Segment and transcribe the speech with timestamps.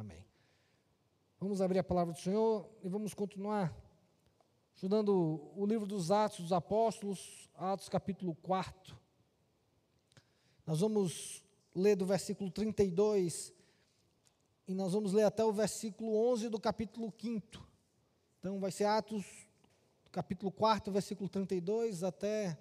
[0.00, 0.24] Amém.
[1.38, 3.70] Vamos abrir a palavra do Senhor e vamos continuar
[4.74, 8.98] estudando o livro dos Atos dos Apóstolos, Atos capítulo 4.
[10.64, 11.44] Nós vamos
[11.74, 13.52] ler do versículo 32
[14.66, 17.62] e nós vamos ler até o versículo 11 do capítulo 5.
[18.38, 19.26] Então vai ser Atos
[20.10, 22.58] capítulo 4, versículo 32 até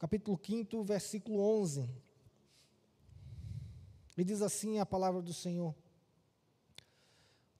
[0.00, 1.88] capítulo 5, versículo 11.
[4.16, 5.72] E diz assim a palavra do Senhor: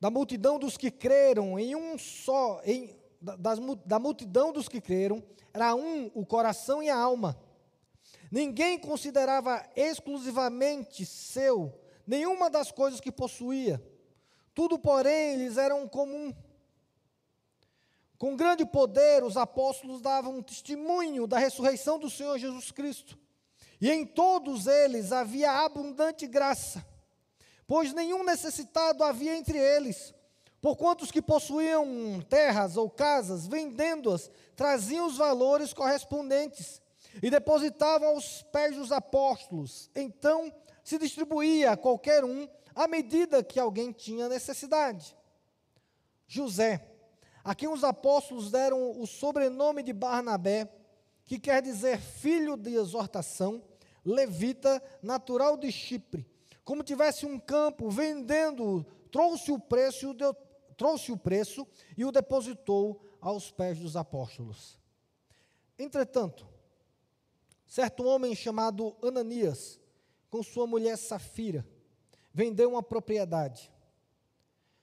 [0.00, 5.22] Da multidão dos que creram em um só, em, da, da multidão dos que creram,
[5.52, 7.38] era um o coração e a alma.
[8.30, 11.72] Ninguém considerava exclusivamente seu
[12.06, 13.82] nenhuma das coisas que possuía.
[14.54, 16.34] Tudo, porém, lhes era um comum.
[18.16, 23.16] Com grande poder, os apóstolos davam testemunho da ressurreição do Senhor Jesus Cristo.
[23.80, 26.84] E em todos eles havia abundante graça,
[27.68, 30.14] pois nenhum necessitado havia entre eles.
[30.60, 31.86] Porquanto os que possuíam
[32.28, 36.80] terras ou casas, vendendo-as, traziam os valores correspondentes
[37.22, 39.90] e depositavam aos pés dos apóstolos.
[39.94, 40.52] Então
[40.82, 45.14] se distribuía a qualquer um à medida que alguém tinha necessidade.
[46.26, 46.84] José,
[47.44, 50.72] a quem os apóstolos deram o sobrenome de Barnabé,
[51.26, 53.62] que quer dizer filho de exortação,
[54.04, 56.26] levita, natural de Chipre.
[56.68, 60.34] Como tivesse um campo, vendendo, trouxe o preço, deu,
[60.76, 61.66] trouxe o preço
[61.96, 64.78] e o depositou aos pés dos apóstolos.
[65.78, 66.46] Entretanto,
[67.66, 69.80] certo homem chamado Ananias,
[70.28, 71.66] com sua mulher Safira,
[72.34, 73.72] vendeu uma propriedade.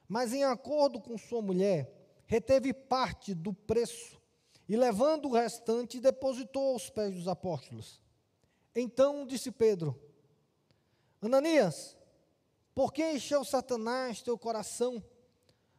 [0.07, 1.93] Mas em acordo com sua mulher,
[2.25, 4.19] reteve parte do preço
[4.67, 8.01] e, levando o restante, depositou aos pés dos apóstolos.
[8.75, 10.04] Então disse Pedro:
[11.27, 11.97] Ananias,
[12.73, 15.03] por que encheu Satanás teu coração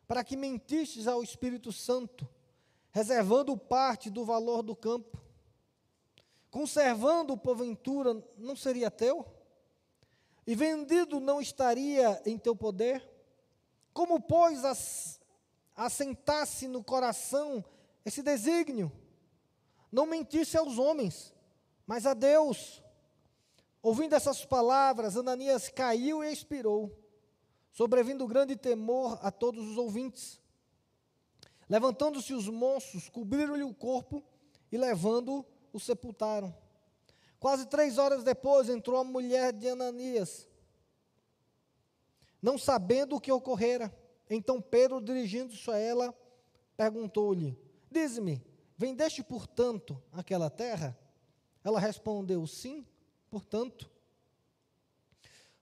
[0.09, 2.29] para que mentistes ao Espírito Santo,
[2.91, 5.21] reservando parte do valor do campo?
[6.51, 9.27] Conservando, porventura, não seria teu?
[10.47, 13.07] E vendido não estaria em teu poder?
[13.93, 15.21] Como, pois, as,
[15.75, 17.65] assentasse no coração
[18.05, 18.91] esse desígnio.
[19.93, 21.35] Não mentisse aos homens,
[21.87, 22.83] mas a Deus.
[23.87, 26.91] Ouvindo essas palavras, Ananias caiu e expirou,
[27.71, 30.41] sobrevindo grande temor a todos os ouvintes.
[31.69, 34.25] Levantando-se os monstros, cobriram-lhe o corpo
[34.73, 36.53] e, levando-o, o sepultaram.
[37.39, 40.49] Quase três horas depois entrou a mulher de Ananias,
[42.43, 43.97] não sabendo o que ocorrera.
[44.29, 46.13] Então Pedro, dirigindo-se a ela,
[46.77, 47.57] perguntou-lhe:
[47.89, 48.45] Dize-me,
[48.77, 50.99] vendeste portanto aquela terra?
[51.63, 52.85] Ela respondeu: Sim,
[53.37, 53.91] portanto.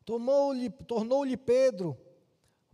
[0.05, 1.99] Tornou-lhe Pedro: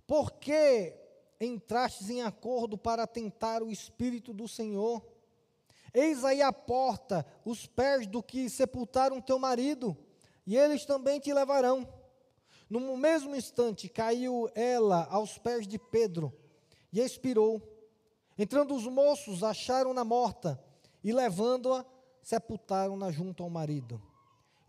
[0.07, 0.95] Por que
[1.41, 5.03] entrastes em acordo para tentar o Espírito do Senhor?
[5.95, 9.97] Eis aí a porta, os pés do que sepultaram teu marido,
[10.47, 11.89] e eles também te levarão.
[12.69, 16.33] No mesmo instante, caiu ela aos pés de Pedro
[16.93, 17.61] e expirou.
[18.37, 20.63] Entrando os moços, acharam-na morta
[21.03, 21.85] e, levando-a,
[22.23, 24.10] sepultaram-na junto ao marido.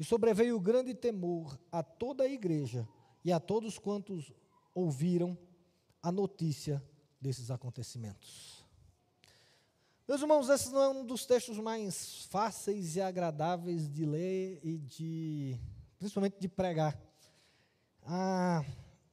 [0.01, 2.89] E sobreveio grande temor a toda a igreja
[3.23, 4.33] e a todos quantos
[4.73, 5.37] ouviram
[6.01, 6.83] a notícia
[7.21, 8.65] desses acontecimentos.
[10.07, 14.79] Meus irmãos, esse não é um dos textos mais fáceis e agradáveis de ler e
[14.79, 15.59] de,
[15.99, 16.99] principalmente de pregar.
[18.01, 18.65] Ah,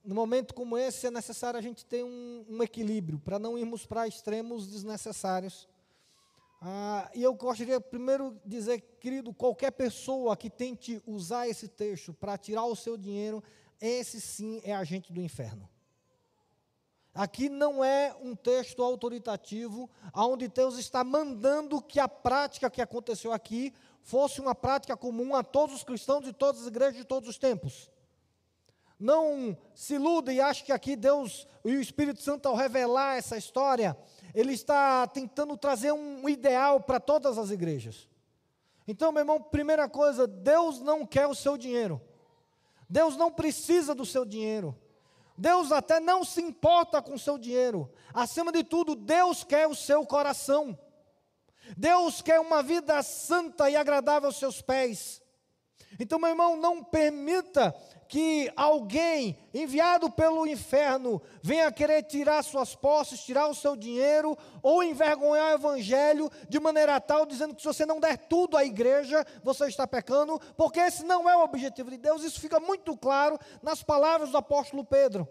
[0.03, 3.85] no momento como esse é necessário a gente ter um, um equilíbrio para não irmos
[3.85, 5.69] para extremos desnecessários.
[6.61, 12.37] Ah, e eu gostaria primeiro dizer, querido, qualquer pessoa que tente usar esse texto para
[12.37, 13.43] tirar o seu dinheiro,
[13.81, 15.69] esse sim é agente do inferno.
[17.15, 23.33] Aqui não é um texto autoritativo, onde Deus está mandando que a prática que aconteceu
[23.33, 27.29] aqui fosse uma prática comum a todos os cristãos de todas as igrejas de todos
[27.29, 27.91] os tempos.
[28.99, 33.37] Não se iluda e ache que aqui Deus e o Espírito Santo, ao revelar essa
[33.37, 33.97] história,
[34.39, 38.09] ele está tentando trazer um ideal para todas as igrejas.
[38.87, 42.01] Então, meu irmão, primeira coisa, Deus não quer o seu dinheiro.
[42.89, 44.79] Deus não precisa do seu dinheiro.
[45.37, 47.91] Deus até não se importa com o seu dinheiro.
[48.15, 50.79] Acima de tudo, Deus quer o seu coração.
[51.77, 55.21] Deus quer uma vida santa e agradável aos seus pés.
[55.99, 57.75] Então, meu irmão, não permita
[58.09, 64.83] que alguém enviado pelo inferno venha querer tirar suas posses, tirar o seu dinheiro ou
[64.83, 69.27] envergonhar o evangelho de maneira tal, dizendo que se você não der tudo à igreja,
[69.45, 72.25] você está pecando, porque esse não é o objetivo de Deus.
[72.25, 75.29] Isso fica muito claro nas palavras do apóstolo Pedro.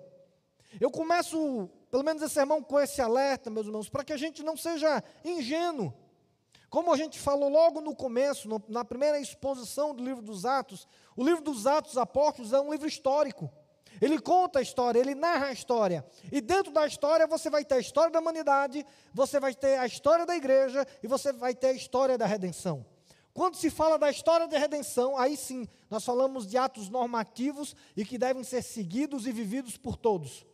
[0.79, 4.43] Eu começo, pelo menos esse sermão, com esse alerta, meus irmãos, para que a gente
[4.43, 5.91] não seja ingênuo.
[6.69, 10.87] Como a gente falou logo no começo, no, na primeira exposição do livro dos Atos,
[11.15, 13.49] o livro dos Atos Apóstolos é um livro histórico.
[14.01, 16.05] Ele conta a história, ele narra a história.
[16.31, 19.85] E dentro da história você vai ter a história da humanidade, você vai ter a
[19.85, 22.85] história da igreja e você vai ter a história da redenção.
[23.33, 28.03] Quando se fala da história da redenção, aí sim, nós falamos de atos normativos e
[28.03, 30.45] que devem ser seguidos e vividos por todos.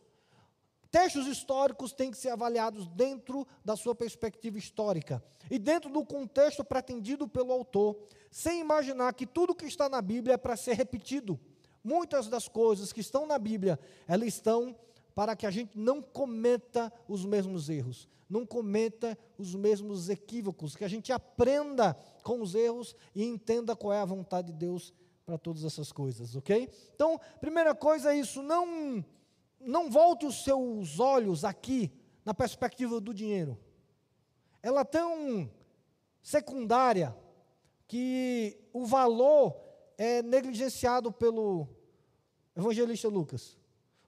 [0.94, 5.20] Textos históricos têm que ser avaliados dentro da sua perspectiva histórica
[5.50, 7.98] e dentro do contexto pretendido pelo autor,
[8.30, 11.36] sem imaginar que tudo que está na Bíblia é para ser repetido.
[11.82, 13.76] Muitas das coisas que estão na Bíblia,
[14.06, 14.76] elas estão
[15.16, 20.84] para que a gente não cometa os mesmos erros, não cometa os mesmos equívocos, que
[20.84, 24.94] a gente aprenda com os erros e entenda qual é a vontade de Deus
[25.26, 26.70] para todas essas coisas, ok?
[26.94, 29.04] Então, primeira coisa é isso, não
[29.64, 31.92] não volte os seus olhos aqui
[32.24, 33.58] na perspectiva do dinheiro.
[34.62, 35.50] Ela é tão
[36.22, 37.14] secundária
[37.86, 39.54] que o valor
[39.98, 41.68] é negligenciado pelo
[42.56, 43.58] evangelista Lucas.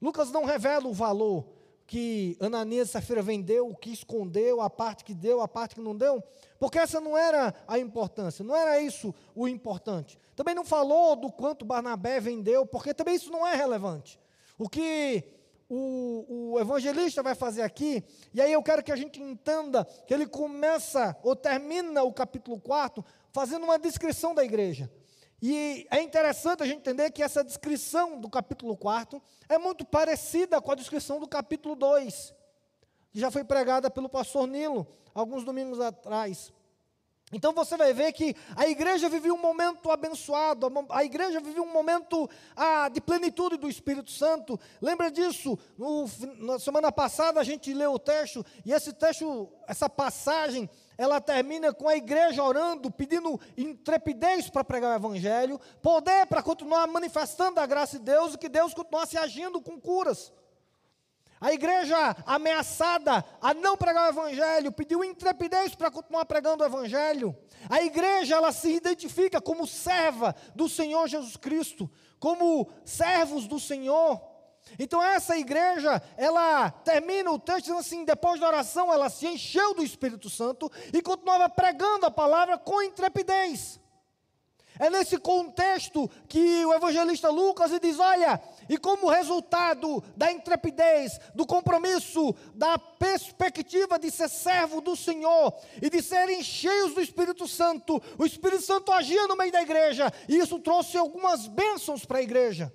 [0.01, 1.47] Lucas não revela o valor
[1.87, 5.81] que Ananias e Safira vendeu, o que escondeu, a parte que deu, a parte que
[5.81, 6.23] não deu,
[6.59, 10.19] porque essa não era a importância, não era isso o importante.
[10.35, 14.19] Também não falou do quanto Barnabé vendeu, porque também isso não é relevante.
[14.59, 15.23] O que
[15.69, 20.15] o, o, evangelista vai fazer aqui, e aí eu quero que a gente entenda que
[20.15, 24.91] ele começa ou termina o capítulo 4 fazendo uma descrição da igreja.
[25.43, 30.61] E é interessante a gente entender que essa descrição do capítulo 4 é muito parecida
[30.61, 32.35] com a descrição do capítulo 2,
[33.13, 36.53] que já foi pregada pelo pastor Nilo alguns domingos atrás.
[37.33, 41.73] Então você vai ver que a igreja vivia um momento abençoado, a igreja vivia um
[41.73, 44.59] momento ah, de plenitude do Espírito Santo.
[44.81, 45.59] Lembra disso?
[45.77, 46.09] No,
[46.39, 51.75] na semana passada a gente leu o texto, e esse texto, essa passagem, ela termina
[51.75, 57.67] com a igreja orando, pedindo intrepidez para pregar o Evangelho, poder para continuar manifestando a
[57.67, 60.33] graça de Deus e que Deus continuasse agindo com curas.
[61.41, 67.37] A igreja ameaçada a não pregar o evangelho, pediu intrepidez para continuar pregando o evangelho.
[67.69, 74.21] A igreja ela se identifica como serva do Senhor Jesus Cristo, como servos do Senhor.
[74.79, 79.75] Então essa igreja, ela termina o texto dizendo assim, depois da oração, ela se encheu
[79.75, 83.79] do Espírito Santo e continuava pregando a palavra com intrepidez.
[84.79, 91.47] É nesse contexto que o evangelista Lucas diz: olha, e como resultado da intrepidez, do
[91.47, 98.03] compromisso, da perspectiva de ser servo do Senhor e de serem cheios do Espírito Santo,
[98.19, 102.23] o Espírito Santo agia no meio da igreja e isso trouxe algumas bênçãos para a
[102.23, 102.73] igreja.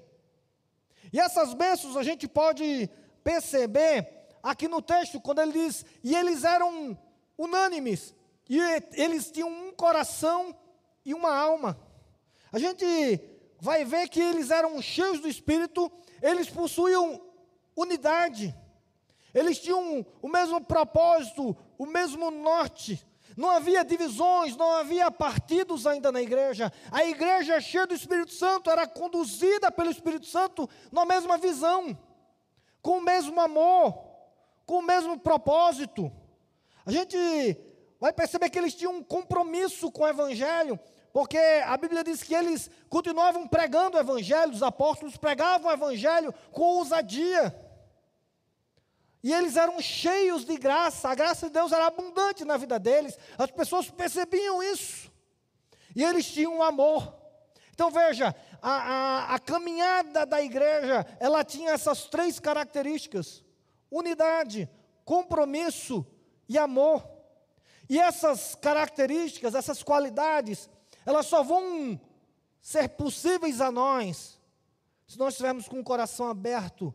[1.14, 2.90] E essas bênçãos a gente pode
[3.24, 4.08] perceber
[4.42, 6.98] aqui no texto, quando ele diz: e eles eram
[7.38, 8.16] unânimes,
[8.50, 8.60] e
[8.94, 10.56] eles tinham um coração
[11.06, 11.91] e uma alma.
[12.52, 12.86] A gente
[13.60, 17.22] vai ver que eles eram cheios do Espírito, eles possuíam
[17.76, 18.56] unidade,
[19.34, 23.06] eles tinham o mesmo propósito, o mesmo norte.
[23.38, 26.72] Não havia divisões, não havia partidos ainda na igreja.
[26.92, 31.98] A igreja cheia do Espírito Santo era conduzida pelo Espírito Santo na mesma visão,
[32.82, 33.98] com o mesmo amor,
[34.66, 36.12] com o mesmo propósito.
[36.86, 37.18] A gente
[38.00, 40.78] vai perceber que eles tinham um compromisso com o Evangelho,
[41.14, 46.34] porque a Bíblia diz que eles continuavam pregando o Evangelho, os apóstolos pregavam o Evangelho
[46.52, 47.54] com ousadia.
[49.24, 53.18] E eles eram cheios de graça, a graça de Deus era abundante na vida deles,
[53.38, 55.12] as pessoas percebiam isso,
[55.96, 57.14] e eles tinham um amor.
[57.72, 63.44] Então veja, a, a, a caminhada da igreja, ela tinha essas três características:
[63.92, 64.70] unidade,
[65.04, 66.06] compromisso
[66.48, 67.08] e amor.
[67.90, 70.70] E essas características, essas qualidades,
[71.06, 72.00] elas só vão
[72.60, 74.40] ser possíveis a nós
[75.08, 76.94] se nós estivermos com o coração aberto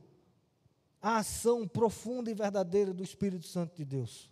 [1.03, 4.31] à ação profunda e verdadeira do Espírito Santo de Deus.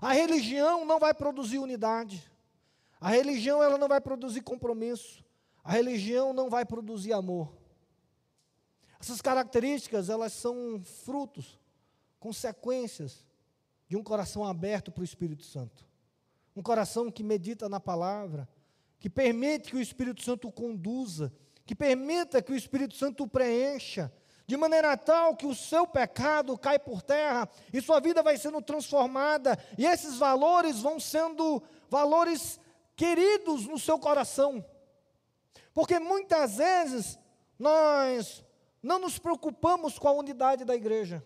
[0.00, 2.30] A religião não vai produzir unidade.
[3.00, 5.22] A religião ela não vai produzir compromisso.
[5.62, 7.54] A religião não vai produzir amor.
[8.98, 11.58] Essas características, elas são frutos,
[12.18, 13.26] consequências
[13.88, 15.84] de um coração aberto para o Espírito Santo.
[16.54, 18.48] Um coração que medita na palavra,
[18.98, 21.32] que permite que o Espírito Santo conduza,
[21.64, 24.12] que permita que o Espírito Santo preencha,
[24.46, 28.62] de maneira tal que o seu pecado cai por terra e sua vida vai sendo
[28.62, 32.60] transformada, e esses valores vão sendo valores
[32.94, 34.64] queridos no seu coração.
[35.74, 37.18] Porque muitas vezes
[37.58, 38.44] nós
[38.82, 41.22] não nos preocupamos com a unidade da igreja.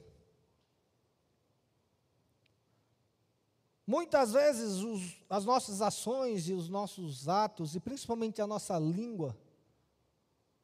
[3.91, 9.37] Muitas vezes os, as nossas ações e os nossos atos, e principalmente a nossa língua,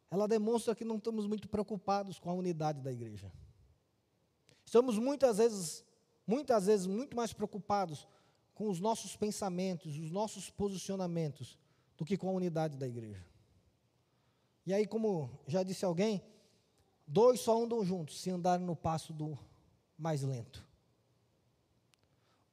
[0.08, 3.32] ela demonstra que não estamos muito preocupados com a unidade da igreja.
[4.64, 5.84] Estamos muitas vezes,
[6.24, 8.06] muitas vezes muito mais preocupados
[8.54, 11.58] com os nossos pensamentos, os nossos posicionamentos,
[11.96, 13.26] do que com a unidade da igreja.
[14.64, 16.22] E aí, como já disse alguém,
[17.04, 19.36] dois só andam juntos se andarem no passo do
[19.98, 20.65] mais lento.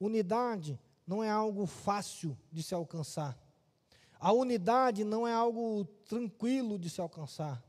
[0.04, 3.38] Unidade não é algo fácil de se alcançar.
[4.20, 7.64] A unidade não é algo tranquilo de se alcançar.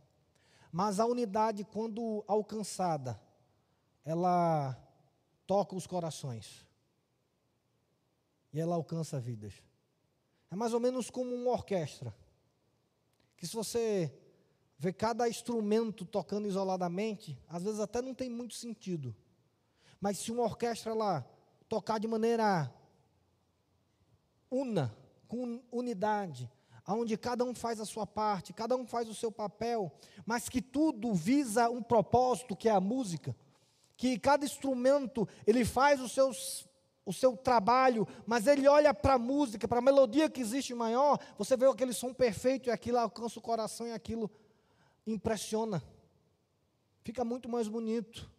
[0.72, 3.20] Mas a unidade, quando alcançada,
[4.04, 4.76] ela
[5.46, 6.66] toca os corações.
[8.52, 9.54] E ela alcança vidas.
[10.50, 12.12] É mais ou menos como uma orquestra.
[13.36, 14.12] Que se você
[14.76, 19.14] vê cada instrumento tocando isoladamente, às vezes até não tem muito sentido.
[20.00, 21.24] Mas se uma orquestra lá
[21.68, 22.72] tocar de maneira
[24.50, 24.94] una,
[25.26, 26.50] com unidade,
[26.86, 29.90] onde cada um faz a sua parte, cada um faz o seu papel,
[30.24, 33.34] mas que tudo visa um propósito que é a música,
[33.96, 36.68] que cada instrumento ele faz os seus
[37.06, 41.18] o seu trabalho, mas ele olha para a música, para a melodia que existe maior,
[41.36, 44.30] você vê aquele som perfeito e aquilo alcança o coração e aquilo
[45.06, 45.82] impressiona.
[47.02, 48.30] Fica muito mais bonito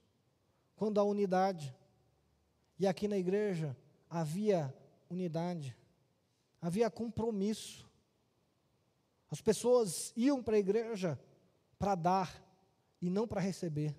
[0.76, 1.76] quando há unidade.
[2.78, 3.76] E aqui na igreja
[4.10, 4.74] havia
[5.10, 5.76] unidade,
[6.62, 7.90] havia compromisso.
[9.30, 11.20] As pessoas iam para a igreja
[11.80, 12.44] para dar
[13.02, 13.96] e não para receber.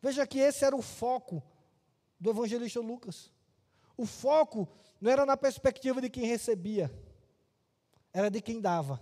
[0.00, 1.42] Veja que esse era o foco
[2.18, 3.30] do evangelista Lucas.
[3.96, 4.68] O foco
[5.00, 6.90] não era na perspectiva de quem recebia,
[8.12, 9.00] era de quem dava.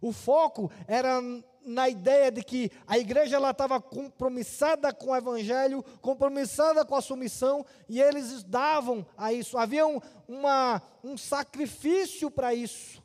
[0.00, 1.20] O foco era
[1.68, 7.02] na ideia de que a igreja ela estava compromissada com o evangelho, compromissada com a
[7.02, 9.58] submissão, e eles davam a isso.
[9.58, 13.02] Havia um, uma, um sacrifício para isso.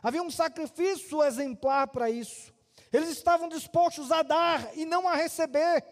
[0.00, 2.52] Havia um sacrifício exemplar para isso.
[2.92, 5.84] Eles estavam dispostos a dar e não a receber.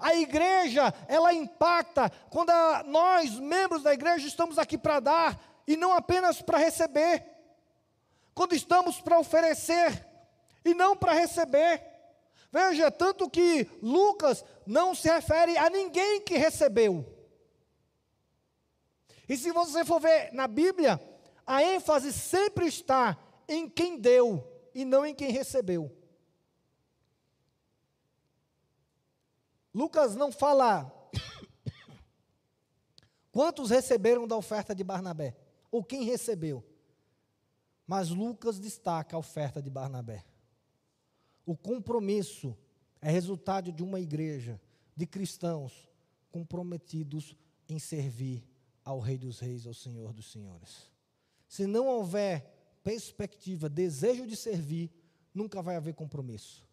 [0.00, 5.76] A igreja, ela impacta quando a, nós, membros da igreja, estamos aqui para dar e
[5.76, 7.22] não apenas para receber.
[8.34, 10.11] Quando estamos para oferecer
[10.64, 11.82] e não para receber.
[12.50, 17.06] Veja, tanto que Lucas não se refere a ninguém que recebeu.
[19.28, 21.00] E se você for ver na Bíblia,
[21.46, 23.16] a ênfase sempre está
[23.48, 25.90] em quem deu e não em quem recebeu.
[29.74, 30.92] Lucas não fala
[33.32, 35.34] quantos receberam da oferta de Barnabé,
[35.70, 36.62] ou quem recebeu.
[37.86, 40.24] Mas Lucas destaca a oferta de Barnabé.
[41.44, 42.56] O compromisso
[43.00, 44.60] é resultado de uma igreja
[44.96, 45.88] de cristãos
[46.30, 47.36] comprometidos
[47.68, 48.46] em servir
[48.84, 50.90] ao Rei dos Reis, ao Senhor dos Senhores.
[51.48, 54.90] Se não houver perspectiva, desejo de servir,
[55.34, 56.66] nunca vai haver compromisso.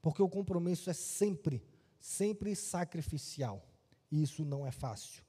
[0.00, 1.62] Porque o compromisso é sempre
[2.06, 3.66] sempre sacrificial.
[4.10, 5.24] E isso não é fácil.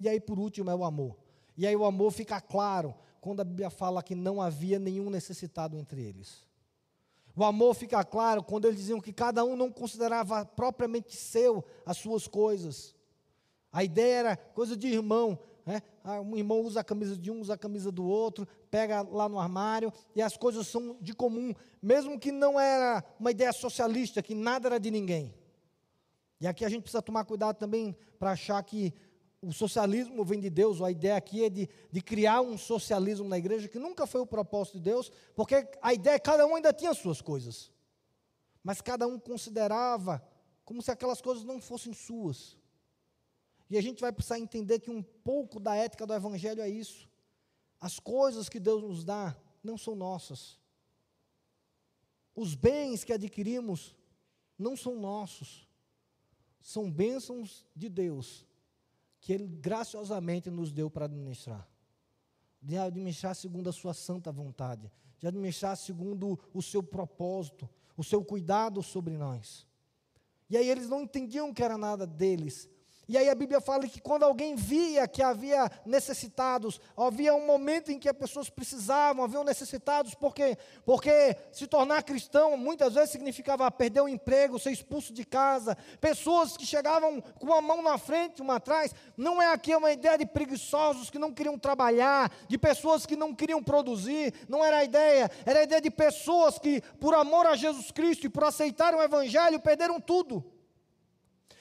[0.00, 1.18] E aí, por último, é o amor.
[1.56, 5.76] E aí, o amor fica claro quando a Bíblia fala que não havia nenhum necessitado
[5.76, 6.46] entre eles.
[7.34, 11.96] O amor fica claro quando eles diziam que cada um não considerava propriamente seu as
[11.96, 12.94] suas coisas.
[13.72, 15.38] A ideia era coisa de irmão.
[15.64, 15.80] Né?
[16.04, 19.28] Ah, um irmão usa a camisa de um, usa a camisa do outro, pega lá
[19.28, 24.22] no armário, e as coisas são de comum, mesmo que não era uma ideia socialista,
[24.22, 25.32] que nada era de ninguém.
[26.40, 28.92] E aqui a gente precisa tomar cuidado também para achar que
[29.42, 33.36] o socialismo vem de Deus, a ideia aqui é de, de criar um socialismo na
[33.36, 36.54] igreja, que nunca foi o propósito de Deus, porque a ideia é que cada um
[36.54, 37.72] ainda tinha suas coisas.
[38.62, 40.24] Mas cada um considerava
[40.64, 42.56] como se aquelas coisas não fossem suas.
[43.68, 47.08] E a gente vai precisar entender que um pouco da ética do Evangelho é isso.
[47.80, 50.56] As coisas que Deus nos dá não são nossas.
[52.32, 53.96] Os bens que adquirimos
[54.56, 55.68] não são nossos
[56.60, 58.46] são bênçãos de Deus
[59.22, 61.66] que Ele graciosamente nos deu para administrar.
[62.60, 68.24] De administrar segundo a Sua santa vontade, de administrar segundo o seu propósito, o seu
[68.24, 69.64] cuidado sobre nós.
[70.50, 72.68] E aí eles não entendiam que era nada deles,
[73.08, 77.90] E aí a Bíblia fala que quando alguém via que havia necessitados, havia um momento
[77.90, 83.70] em que as pessoas precisavam, haviam necessitados, porque porque se tornar cristão muitas vezes significava
[83.70, 88.40] perder o emprego, ser expulso de casa, pessoas que chegavam com uma mão na frente,
[88.40, 93.04] uma atrás, não é aqui uma ideia de preguiçosos que não queriam trabalhar, de pessoas
[93.04, 97.14] que não queriam produzir, não era a ideia, era a ideia de pessoas que por
[97.14, 100.61] amor a Jesus Cristo e por aceitar o evangelho perderam tudo.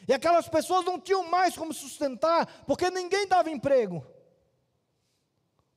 [0.08, 4.06] E aquelas pessoas não tinham mais como sustentar, porque ninguém dava emprego.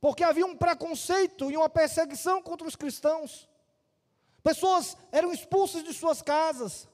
[0.01, 3.49] Porque havia um preconceito e uma perseguição contra os cristãos.
[4.43, 6.87] Pessoas eram expulsas de suas casas.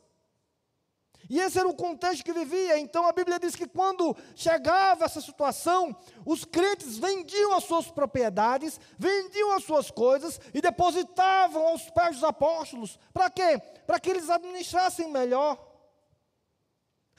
[1.28, 2.78] E esse era o contexto que vivia.
[2.78, 5.94] Então a Bíblia diz que quando chegava essa situação,
[6.24, 12.24] os crentes vendiam as suas propriedades, vendiam as suas coisas e depositavam aos pés dos
[12.24, 12.98] apóstolos.
[13.12, 13.58] Para quê?
[13.86, 15.69] Para que eles administrassem melhor.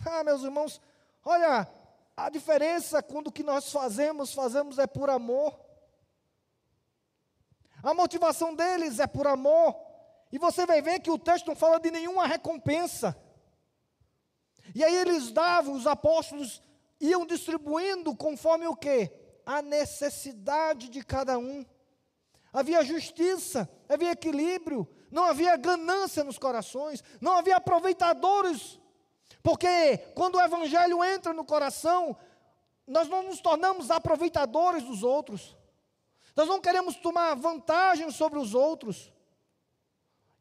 [0.05, 0.81] Ah, meus irmãos,
[1.24, 1.67] olha,
[2.17, 5.60] a diferença quando o que nós fazemos, fazemos é por amor.
[7.84, 9.75] A motivação deles é por amor.
[10.31, 13.15] E você vai ver que o texto não fala de nenhuma recompensa.
[14.74, 16.62] E aí eles davam, os apóstolos
[17.00, 19.12] iam distribuindo conforme o quê?
[19.46, 21.65] A necessidade de cada um.
[22.53, 28.80] Havia justiça, havia equilíbrio, não havia ganância nos corações, não havia aproveitadores
[29.43, 32.15] porque quando o Evangelho entra no coração,
[32.86, 35.57] nós não nos tornamos aproveitadores dos outros.
[36.36, 39.12] Nós não queremos tomar vantagem sobre os outros.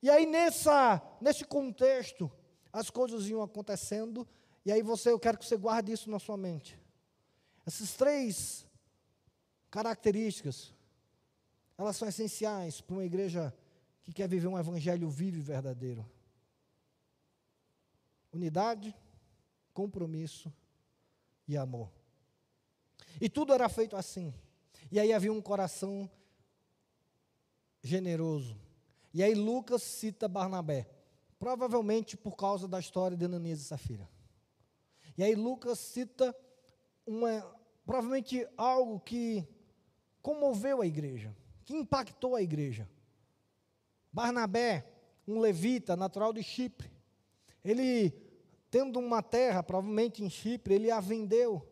[0.02, 2.30] E aí, nessa, nesse contexto,
[2.72, 4.28] as coisas iam acontecendo.
[4.64, 6.78] E aí, você, eu quero que você guarde isso na sua mente.
[7.66, 8.66] Essas três
[9.70, 10.74] características,
[11.76, 13.54] elas são essenciais para uma igreja
[14.02, 16.04] que quer viver um evangelho vivo e verdadeiro
[18.32, 18.94] unidade,
[19.72, 20.52] compromisso
[21.46, 21.90] e amor.
[23.20, 24.34] E tudo era feito assim.
[24.90, 26.10] E aí havia um coração
[27.82, 28.56] generoso.
[29.12, 30.88] E aí Lucas cita Barnabé,
[31.38, 34.08] provavelmente por causa da história de Ananias e Safira.
[35.16, 36.34] E aí Lucas cita
[37.06, 37.42] uma,
[37.84, 39.46] provavelmente algo que
[40.22, 41.34] comoveu a igreja,
[41.64, 42.88] que impactou a igreja.
[44.12, 44.86] Barnabé,
[45.26, 46.90] um levita natural de Chipre,
[47.64, 48.12] ele,
[48.70, 51.66] tendo uma terra, provavelmente em Chipre, ele a vendeu.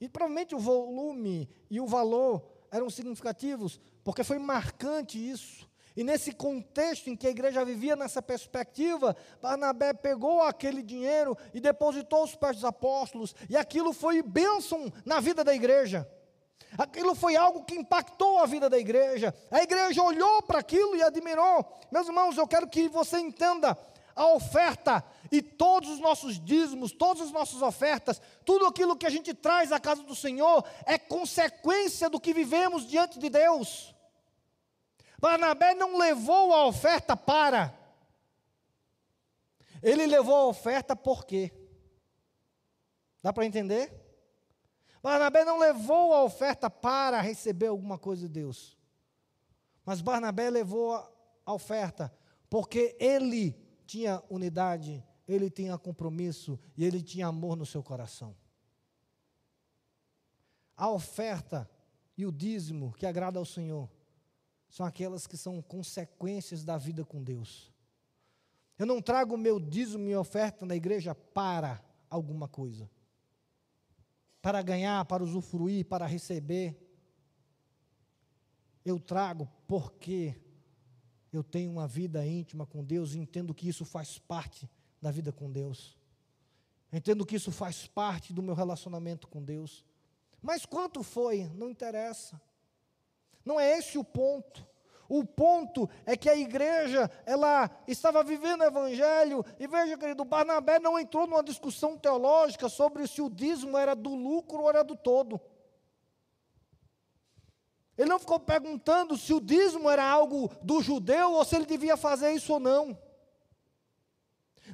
[0.00, 5.70] E provavelmente o volume e o valor eram significativos, porque foi marcante isso.
[5.94, 11.60] E nesse contexto em que a igreja vivia nessa perspectiva, Barnabé pegou aquele dinheiro e
[11.60, 16.08] depositou aos pés dos apóstolos, e aquilo foi bênção na vida da igreja.
[16.78, 19.34] Aquilo foi algo que impactou a vida da igreja.
[19.50, 21.66] A igreja olhou para aquilo e admirou.
[21.90, 23.76] Meus irmãos, eu quero que você entenda
[24.14, 29.10] a oferta e todos os nossos dízimos, todas as nossas ofertas, tudo aquilo que a
[29.10, 33.94] gente traz à casa do Senhor é consequência do que vivemos diante de Deus.
[35.18, 37.72] Barnabé não levou a oferta para,
[39.82, 41.50] ele levou a oferta por quê?
[43.22, 44.02] Dá para entender?
[45.02, 48.76] Barnabé não levou a oferta para receber alguma coisa de Deus,
[49.84, 50.94] mas Barnabé levou
[51.46, 52.12] a oferta
[52.50, 53.61] porque ele
[53.92, 58.34] tinha unidade, ele tinha compromisso e ele tinha amor no seu coração.
[60.74, 61.70] A oferta
[62.16, 63.90] e o dízimo que agrada ao Senhor
[64.70, 67.70] são aquelas que são consequências da vida com Deus.
[68.78, 72.90] Eu não trago meu dízimo e oferta na igreja para alguma coisa.
[74.40, 76.74] Para ganhar, para usufruir, para receber.
[78.82, 80.41] Eu trago porque
[81.32, 84.68] eu tenho uma vida íntima com Deus e entendo que isso faz parte
[85.00, 85.96] da vida com Deus.
[86.92, 89.84] entendo que isso faz parte do meu relacionamento com Deus.
[90.42, 91.50] Mas quanto foi?
[91.54, 92.40] Não interessa.
[93.44, 94.66] Não é esse o ponto.
[95.08, 100.78] O ponto é que a igreja, ela estava vivendo o evangelho, e veja, querido, Barnabé
[100.78, 104.96] não entrou numa discussão teológica sobre se o dízimo era do lucro ou era do
[104.96, 105.40] todo.
[107.96, 111.96] Ele não ficou perguntando se o dízimo era algo do judeu ou se ele devia
[111.96, 112.98] fazer isso ou não.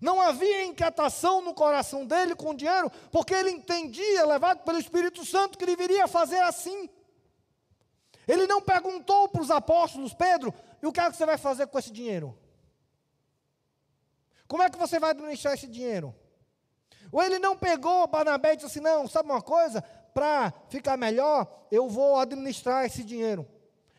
[0.01, 5.25] Não havia inquietação no coração dele com o dinheiro, porque ele entendia, levado pelo Espírito
[5.25, 6.89] Santo, que deveria fazer assim.
[8.27, 11.67] Ele não perguntou para os apóstolos, Pedro, e o que é que você vai fazer
[11.67, 12.39] com esse dinheiro?
[14.47, 16.15] Como é que você vai administrar esse dinheiro?
[17.11, 19.83] Ou ele não pegou Barnabé e disse assim: não, sabe uma coisa?
[20.15, 23.47] Para ficar melhor, eu vou administrar esse dinheiro.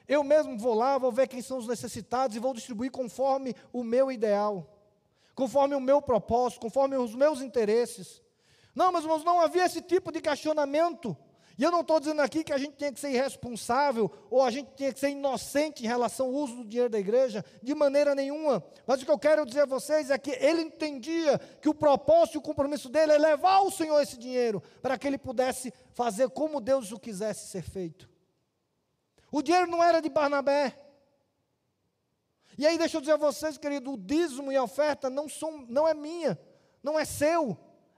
[0.07, 3.83] Eu mesmo vou lá, vou ver quem são os necessitados e vou distribuir conforme o
[3.83, 4.67] meu ideal,
[5.35, 8.21] conforme o meu propósito, conforme os meus interesses.
[8.73, 11.15] Não, meus irmãos, não havia esse tipo de questionamento.
[11.59, 14.49] E eu não estou dizendo aqui que a gente tinha que ser irresponsável ou a
[14.49, 18.15] gente tinha que ser inocente em relação ao uso do dinheiro da igreja, de maneira
[18.15, 18.63] nenhuma.
[18.87, 22.35] Mas o que eu quero dizer a vocês é que ele entendia que o propósito
[22.35, 26.29] e o compromisso dele é levar ao Senhor esse dinheiro, para que ele pudesse fazer
[26.29, 28.09] como Deus o quisesse ser feito.
[29.29, 30.73] O dinheiro não era de Barnabé.
[32.57, 35.65] E aí, deixa eu dizer a vocês, querido, o dízimo e a oferta não, são,
[35.67, 36.39] não é minha,
[36.81, 37.57] não é seu,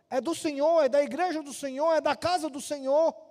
[0.09, 3.29] é do Senhor, é da igreja do Senhor, é da casa do Senhor.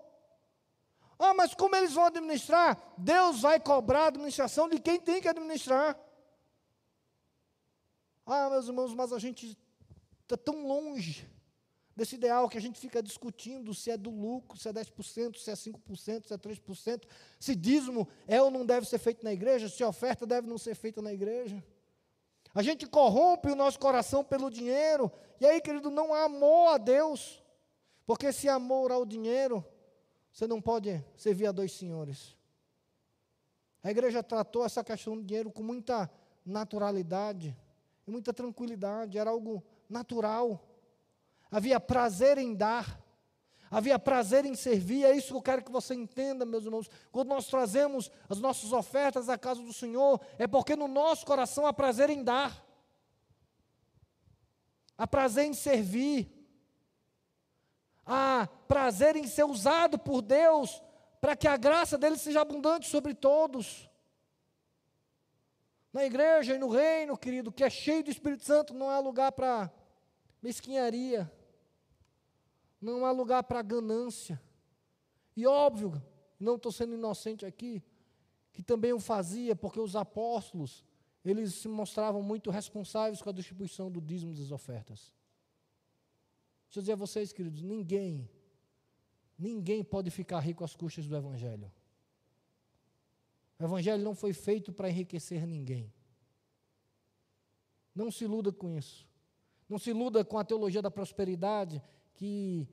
[1.23, 2.95] Ah, mas como eles vão administrar?
[2.97, 5.95] Deus vai cobrar a administração de quem tem que administrar.
[8.25, 9.55] Ah, meus irmãos, mas a gente
[10.23, 11.29] está tão longe
[11.95, 15.51] desse ideal que a gente fica discutindo se é do lucro, se é 10%, se
[15.51, 17.03] é 5%, se é 3%,
[17.39, 20.75] se dízimo é ou não deve ser feito na igreja, se oferta deve não ser
[20.75, 21.63] feita na igreja.
[22.55, 26.79] A gente corrompe o nosso coração pelo dinheiro, e aí, querido, não há amor a
[26.79, 27.43] Deus,
[28.07, 29.63] porque se amor ao dinheiro,
[30.33, 32.37] você não pode servir a dois senhores.
[33.83, 36.11] A igreja tratou essa questão do dinheiro com muita
[36.45, 37.57] naturalidade
[38.07, 40.63] e muita tranquilidade, era algo natural.
[41.51, 43.01] Havia prazer em dar,
[43.71, 46.89] havia prazer em servir, é isso que eu quero que você entenda, meus irmãos.
[47.11, 51.67] Quando nós trazemos as nossas ofertas à casa do Senhor, é porque no nosso coração
[51.67, 52.65] há prazer em dar,
[54.97, 56.40] há prazer em servir,
[58.13, 60.83] há prazer em ser usado por Deus
[61.21, 63.89] para que a graça dele seja abundante sobre todos.
[65.93, 69.31] Na igreja e no reino, querido, que é cheio do Espírito Santo, não há lugar
[69.31, 69.73] para
[70.43, 71.31] mesquinharia,
[72.81, 74.41] não há lugar para ganância.
[75.37, 76.03] E óbvio,
[76.39, 77.83] não estou sendo inocente aqui,
[78.53, 80.85] que também o fazia, porque os apóstolos,
[81.25, 85.20] eles se mostravam muito responsáveis com a distribuição do dízimo das ofertas.
[86.71, 88.31] Deixa eu dizer a vocês, queridos, ninguém,
[89.37, 91.69] ninguém pode ficar rico às custas do Evangelho.
[93.59, 95.93] O Evangelho não foi feito para enriquecer ninguém.
[97.93, 99.05] Não se iluda com isso.
[99.69, 101.83] Não se iluda com a teologia da prosperidade
[102.15, 102.69] que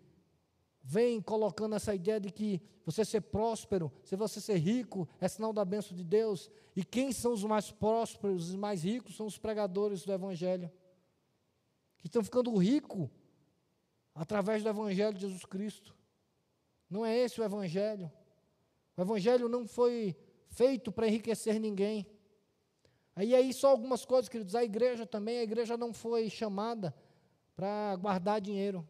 [0.83, 5.51] vem colocando essa ideia de que você ser próspero, se você ser rico, é sinal
[5.51, 6.51] da bênção de Deus.
[6.75, 10.71] E quem são os mais prósperos, os mais ricos, são os pregadores do Evangelho.
[11.97, 13.09] Que estão ficando ricos
[14.17, 15.95] através do Evangelho de Jesus Cristo.
[16.89, 18.11] Não é esse o Evangelho.
[18.97, 20.15] O Evangelho não foi
[20.49, 22.07] feito para enriquecer ninguém.
[23.15, 24.55] Aí aí só algumas coisas, queridos.
[24.55, 26.93] A igreja também, a igreja não foi chamada
[27.55, 28.87] para guardar dinheiro.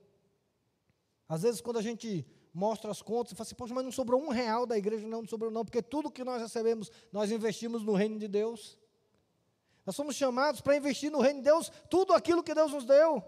[1.27, 4.21] Às vezes, quando a gente mostra as contas, você fala assim, poxa, mas não sobrou
[4.21, 7.83] um real da igreja, não, não sobrou não, porque tudo que nós recebemos, nós investimos
[7.83, 8.77] no reino de Deus.
[9.85, 13.23] Nós somos chamados para investir no reino de Deus tudo aquilo que Deus nos deu.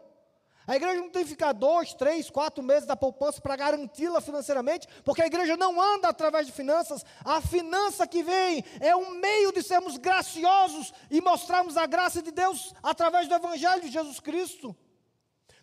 [0.70, 4.88] A igreja não tem que ficar dois, três, quatro meses da poupança para garanti-la financeiramente,
[5.04, 7.04] porque a igreja não anda através de finanças.
[7.26, 12.30] A finança que vem é um meio de sermos graciosos e mostrarmos a graça de
[12.30, 14.76] Deus através do Evangelho de Jesus Cristo.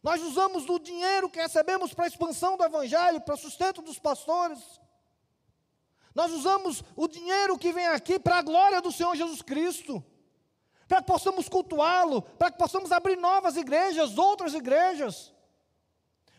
[0.03, 4.01] Nós usamos o dinheiro que recebemos para a expansão do Evangelho, para o sustento dos
[4.01, 4.59] pastores.
[6.17, 10.05] Nós usamos o dinheiro que vem aqui para a glória do Senhor Jesus Cristo
[10.89, 15.33] para que possamos cultuá-lo, para que possamos abrir novas igrejas, outras igrejas.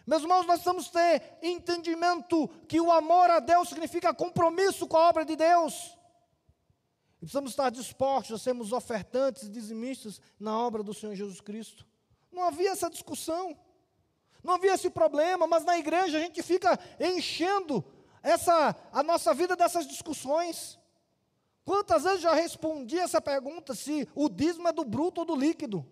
[0.06, 5.10] Meus irmãos, nós precisamos ter entendimento que o amor a Deus significa compromisso com a
[5.10, 5.98] obra de Deus.
[7.18, 11.86] E precisamos estar dispostos a sermos ofertantes e dizimistas na obra do Senhor Jesus Cristo.
[12.32, 13.58] Não havia essa discussão,
[14.42, 17.84] não havia esse problema, mas na igreja a gente fica enchendo
[18.24, 20.80] essa, a nossa vida dessas discussões.
[21.68, 25.86] Quantas vezes já respondi essa pergunta se o dízimo é do bruto ou do líquido?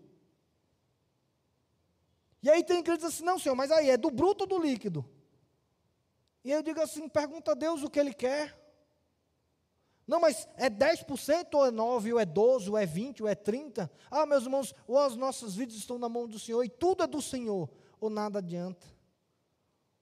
[2.41, 4.57] E aí tem que dizer assim, não, senhor, mas aí é do bruto ou do
[4.57, 5.03] líquido?
[6.45, 8.57] E eu digo assim, pergunta a Deus o que Ele quer.
[10.07, 13.35] Não, mas é 10% ou é 9%, ou é 12%, ou é 20%, ou é
[13.35, 13.89] 30%?
[14.09, 17.07] Ah, meus irmãos, ou as nossas vidas estão na mão do Senhor e tudo é
[17.07, 18.87] do Senhor, ou nada adianta.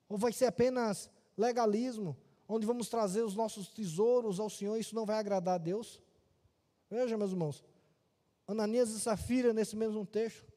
[0.08, 2.16] Ou vai ser apenas legalismo,
[2.48, 6.02] onde vamos trazer os nossos tesouros ao Senhor, isso não vai agradar a Deus?
[6.90, 7.64] Veja, meus irmãos,
[8.48, 10.52] Ananias e Safira, nesse mesmo texto,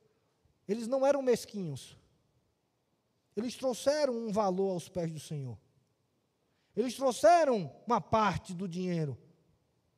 [0.68, 1.96] eles não eram mesquinhos.
[3.36, 5.58] Eles trouxeram um valor aos pés do Senhor.
[6.76, 9.16] Eles trouxeram uma parte do dinheiro.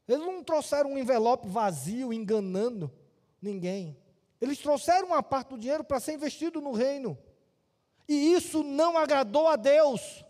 [0.06, 2.92] Eles não trouxeram um envelope vazio, enganando
[3.40, 3.96] ninguém.
[4.40, 7.18] Eles trouxeram uma parte do dinheiro para ser investido no reino.
[8.08, 10.24] E isso não agradou a Deus.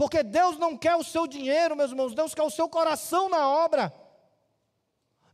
[0.00, 3.46] Porque Deus não quer o seu dinheiro, meus irmãos, Deus quer o seu coração na
[3.46, 3.92] obra.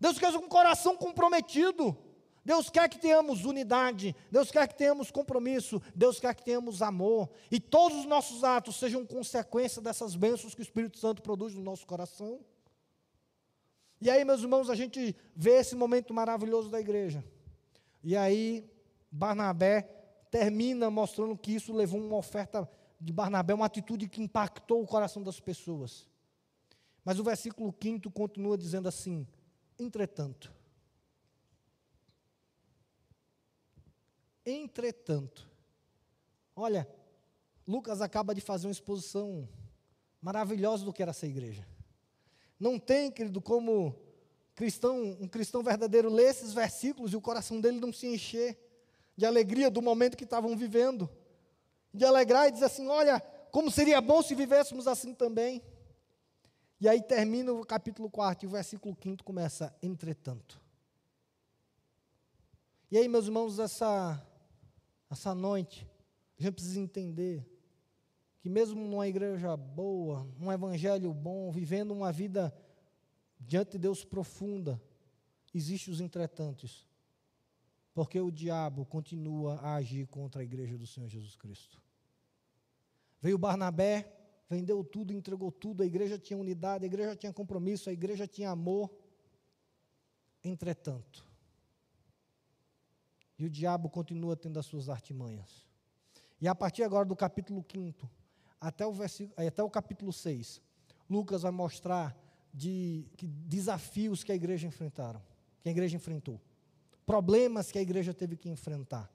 [0.00, 1.96] Deus quer um coração comprometido.
[2.44, 7.28] Deus quer que tenhamos unidade, Deus quer que tenhamos compromisso, Deus quer que tenhamos amor,
[7.50, 11.62] e todos os nossos atos sejam consequência dessas bênçãos que o Espírito Santo produz no
[11.62, 12.40] nosso coração.
[14.00, 17.24] E aí, meus irmãos, a gente vê esse momento maravilhoso da igreja.
[18.02, 18.68] E aí,
[19.12, 19.82] Barnabé
[20.28, 22.68] termina mostrando que isso levou uma oferta
[23.00, 26.08] de Barnabé, uma atitude que impactou o coração das pessoas.
[27.04, 29.26] Mas o versículo 5 continua dizendo assim:
[29.78, 30.52] entretanto.
[34.44, 35.48] Entretanto.
[36.54, 36.88] Olha,
[37.66, 39.48] Lucas acaba de fazer uma exposição
[40.20, 41.66] maravilhosa do que era essa igreja.
[42.58, 43.94] Não tem, querido, como
[44.54, 48.58] cristão, um cristão verdadeiro ler esses versículos e o coração dele não se encher
[49.16, 51.08] de alegria do momento que estavam vivendo,
[51.96, 55.62] de alegrar e dizer assim: olha, como seria bom se vivêssemos assim também.
[56.78, 60.60] E aí termina o capítulo 4 e o versículo 5 começa, entretanto.
[62.90, 64.22] E aí, meus irmãos, essa,
[65.10, 65.88] essa noite,
[66.38, 67.48] a gente precisa entender
[68.40, 72.54] que mesmo numa igreja boa, um evangelho bom, vivendo uma vida
[73.40, 74.80] diante de Deus profunda,
[75.54, 76.86] existem os entretantos.
[77.94, 81.85] Porque o diabo continua a agir contra a igreja do Senhor Jesus Cristo.
[83.26, 84.08] Veio Barnabé,
[84.48, 88.50] vendeu tudo, entregou tudo, a igreja tinha unidade, a igreja tinha compromisso, a igreja tinha
[88.50, 88.88] amor.
[90.44, 91.26] Entretanto,
[93.36, 95.66] e o diabo continua tendo as suas artimanhas.
[96.40, 98.08] E a partir agora do capítulo 5
[98.60, 100.62] até o, versículo, até o capítulo 6,
[101.10, 102.16] Lucas vai mostrar
[102.54, 105.20] de, que desafios que a igreja enfrentaram,
[105.64, 106.40] que a igreja enfrentou,
[107.04, 109.12] problemas que a igreja teve que enfrentar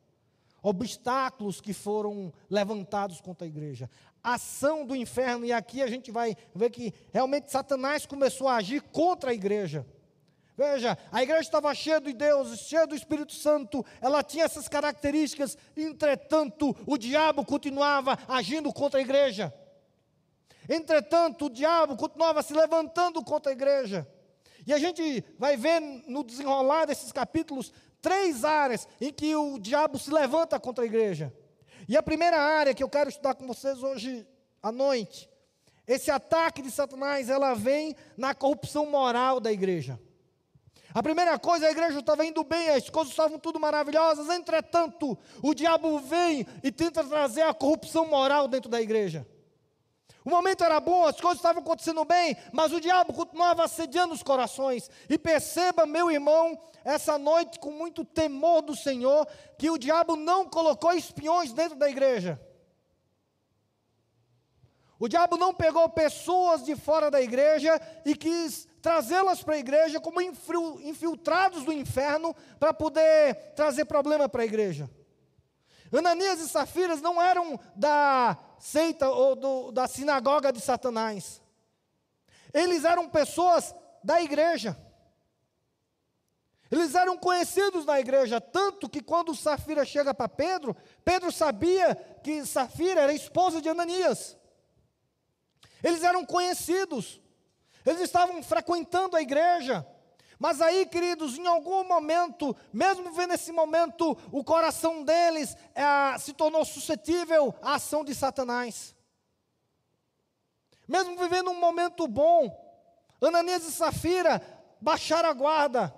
[0.61, 3.89] obstáculos que foram levantados contra a igreja,
[4.23, 8.81] ação do inferno, e aqui a gente vai ver que realmente Satanás começou a agir
[8.81, 9.85] contra a igreja.
[10.55, 15.57] Veja, a igreja estava cheia de Deus, cheia do Espírito Santo, ela tinha essas características,
[15.75, 19.51] entretanto, o diabo continuava agindo contra a igreja.
[20.69, 24.07] Entretanto, o diabo continuava se levantando contra a igreja.
[24.67, 29.97] E a gente vai ver no desenrolar desses capítulos três áreas em que o diabo
[29.99, 31.33] se levanta contra a igreja.
[31.87, 34.25] E a primeira área que eu quero estudar com vocês hoje
[34.61, 35.29] à noite,
[35.87, 39.99] esse ataque de Satanás, ela vem na corrupção moral da igreja.
[40.93, 45.53] A primeira coisa, a igreja estava indo bem, as coisas estavam tudo maravilhosas, entretanto, o
[45.53, 49.25] diabo vem e tenta trazer a corrupção moral dentro da igreja.
[50.23, 54.21] O momento era bom, as coisas estavam acontecendo bem, mas o diabo continuava assediando os
[54.21, 54.89] corações.
[55.09, 60.47] E perceba, meu irmão, essa noite, com muito temor do Senhor, que o diabo não
[60.47, 62.39] colocou espiões dentro da igreja.
[64.99, 69.99] O diabo não pegou pessoas de fora da igreja e quis trazê-las para a igreja
[69.99, 74.87] como infiltrados do inferno para poder trazer problema para a igreja.
[75.97, 81.41] Ananias e Safiras não eram da seita ou do, da sinagoga de Satanás.
[82.53, 84.77] Eles eram pessoas da igreja.
[86.71, 90.73] Eles eram conhecidos na igreja, tanto que quando Safira chega para Pedro,
[91.03, 94.37] Pedro sabia que Safira era esposa de Ananias.
[95.83, 97.19] Eles eram conhecidos,
[97.85, 99.85] eles estavam frequentando a igreja,
[100.41, 106.33] mas aí, queridos, em algum momento, mesmo vendo esse momento, o coração deles é, se
[106.33, 108.95] tornou suscetível à ação de Satanás.
[110.87, 112.49] Mesmo vivendo um momento bom,
[113.21, 114.41] Ananias e Safira
[114.81, 115.93] baixaram a guarda.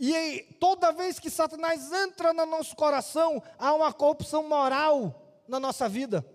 [0.00, 5.88] E toda vez que Satanás entra no nosso coração, há uma corrupção moral na nossa
[5.88, 6.26] vida.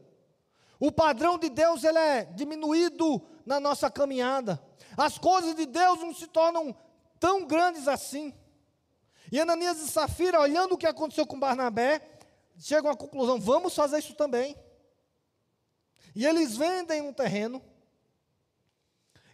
[0.80, 4.58] O padrão de Deus ele é diminuído na nossa caminhada.
[4.96, 6.74] As coisas de Deus não se tornam
[7.22, 8.34] tão grandes assim.
[9.32, 12.02] E Ananias e Safira, olhando o que aconteceu com Barnabé,
[12.58, 14.58] chegam à conclusão: vamos fazer isso também.
[16.14, 17.64] E eles vendem um terreno.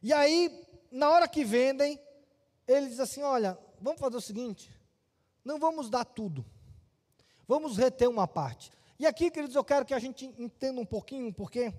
[0.04, 2.00] E aí, na hora que vendem,
[2.68, 4.70] eles dizem assim: olha, vamos fazer o seguinte:
[5.44, 6.46] não vamos dar tudo,
[7.48, 8.70] vamos reter uma parte.
[9.00, 11.74] E aqui, queridos, eu quero que a gente entenda um pouquinho, porque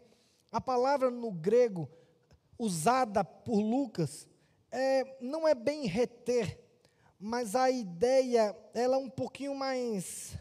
[0.51, 1.89] a palavra no grego
[2.59, 4.27] usada por Lucas
[4.71, 6.59] é, não é bem reter,
[7.19, 10.37] mas a ideia ela é um pouquinho mais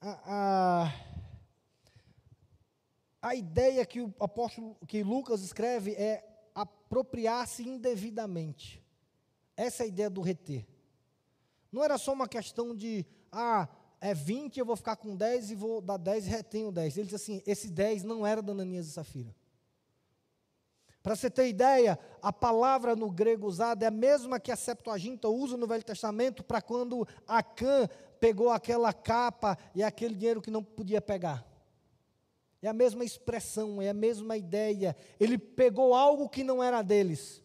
[0.00, 0.92] a,
[3.22, 8.82] a, a ideia que o apóstolo que Lucas escreve é apropriar-se indevidamente.
[9.56, 10.66] Essa é a ideia do reter.
[11.70, 13.68] Não era só uma questão de ah,
[14.00, 16.98] é 20, eu vou ficar com 10 e vou dar 10 e retenho 10.
[16.98, 19.34] Ele diz assim: esse 10 não era da Ananias e Safira.
[21.04, 25.28] Para você ter ideia, a palavra no grego usada é a mesma que a Septuaginta
[25.28, 27.86] usa no Velho Testamento para quando Acã
[28.18, 31.46] pegou aquela capa e aquele dinheiro que não podia pegar.
[32.62, 34.96] É a mesma expressão, é a mesma ideia.
[35.20, 37.42] Ele pegou algo que não era deles.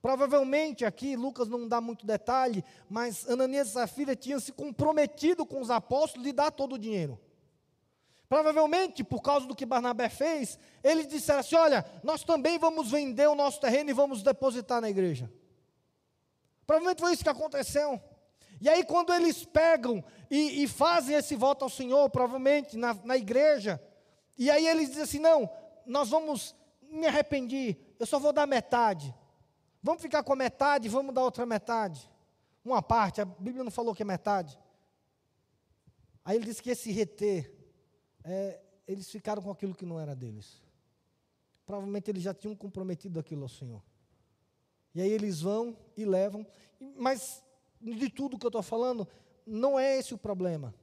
[0.00, 5.60] Provavelmente aqui, Lucas não dá muito detalhe, mas Ananias e Safira tinham se comprometido com
[5.60, 7.18] os apóstolos de dar todo o dinheiro.
[8.32, 13.26] Provavelmente, por causa do que Barnabé fez, eles disseram assim: Olha, nós também vamos vender
[13.26, 15.30] o nosso terreno e vamos depositar na igreja.
[16.66, 18.00] Provavelmente foi isso que aconteceu.
[18.58, 23.18] E aí, quando eles pegam e, e fazem esse voto ao Senhor, provavelmente na, na
[23.18, 23.78] igreja,
[24.38, 25.50] e aí eles dizem assim: Não,
[25.84, 29.14] nós vamos, me arrependi, eu só vou dar metade.
[29.82, 32.10] Vamos ficar com a metade, vamos dar outra metade.
[32.64, 34.58] Uma parte, a Bíblia não falou que é metade.
[36.24, 37.60] Aí ele disse que esse reter
[38.24, 40.62] é, eles ficaram com aquilo que não era deles.
[41.64, 43.82] Provavelmente eles já tinham comprometido aquilo ao Senhor.
[44.94, 46.46] E aí eles vão e levam.
[46.96, 47.42] Mas
[47.80, 49.08] de tudo que eu estou falando,
[49.46, 50.74] não é esse o problema.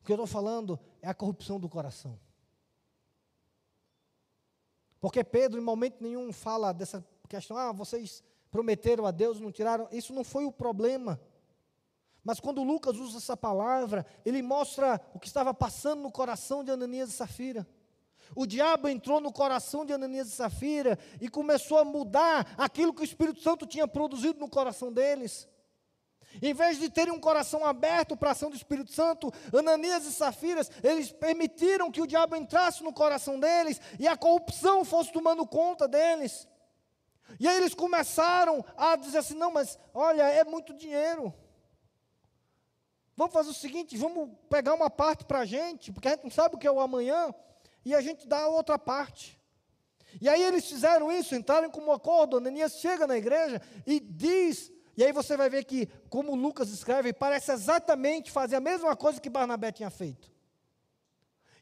[0.00, 2.18] O que eu estou falando é a corrupção do coração.
[5.00, 9.88] Porque Pedro, em momento nenhum, fala dessa questão, ah, vocês prometeram a Deus, não tiraram.
[9.90, 11.20] Isso não foi o problema.
[12.26, 16.72] Mas quando Lucas usa essa palavra, ele mostra o que estava passando no coração de
[16.72, 17.64] Ananias e Safira.
[18.34, 23.02] O diabo entrou no coração de Ananias e Safira e começou a mudar aquilo que
[23.02, 25.46] o Espírito Santo tinha produzido no coração deles.
[26.42, 30.12] Em vez de terem um coração aberto para a ação do Espírito Santo, Ananias e
[30.12, 35.46] Safiras, eles permitiram que o diabo entrasse no coração deles e a corrupção fosse tomando
[35.46, 36.48] conta deles.
[37.38, 41.32] E aí eles começaram a dizer assim: não, mas olha, é muito dinheiro.
[43.16, 46.30] Vamos fazer o seguinte: vamos pegar uma parte para a gente, porque a gente não
[46.30, 47.34] sabe o que é o amanhã,
[47.84, 49.40] e a gente dá a outra parte.
[50.20, 52.36] E aí eles fizeram isso, entraram como acordo.
[52.36, 57.12] Ananias chega na igreja e diz, e aí você vai ver que, como Lucas escreve,
[57.12, 60.30] parece exatamente fazer a mesma coisa que Barnabé tinha feito.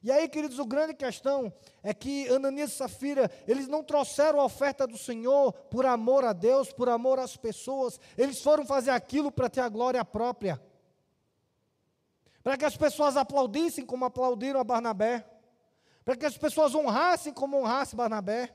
[0.03, 4.45] E aí, queridos, o grande questão é que Ananias e Safira, eles não trouxeram a
[4.45, 9.33] oferta do Senhor por amor a Deus, por amor às pessoas, eles foram fazer aquilo
[9.33, 10.61] para ter a glória própria
[12.45, 15.25] para que as pessoas aplaudissem como aplaudiram a Barnabé,
[16.05, 18.55] para que as pessoas honrassem como honrasse Barnabé,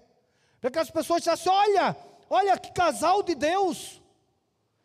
[0.61, 1.97] para que as pessoas dissessem: olha,
[2.29, 3.99] olha que casal de Deus.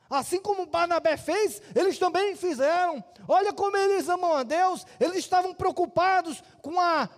[0.09, 3.05] Assim como Barnabé fez, eles também fizeram.
[3.29, 4.87] Olha como eles amam a Deus.
[5.01, 7.09] Eles estavam preocupados com a,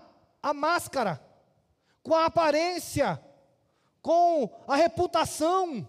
[0.43, 1.21] a máscara,
[2.03, 3.21] com a aparência,
[4.01, 5.87] com a reputação.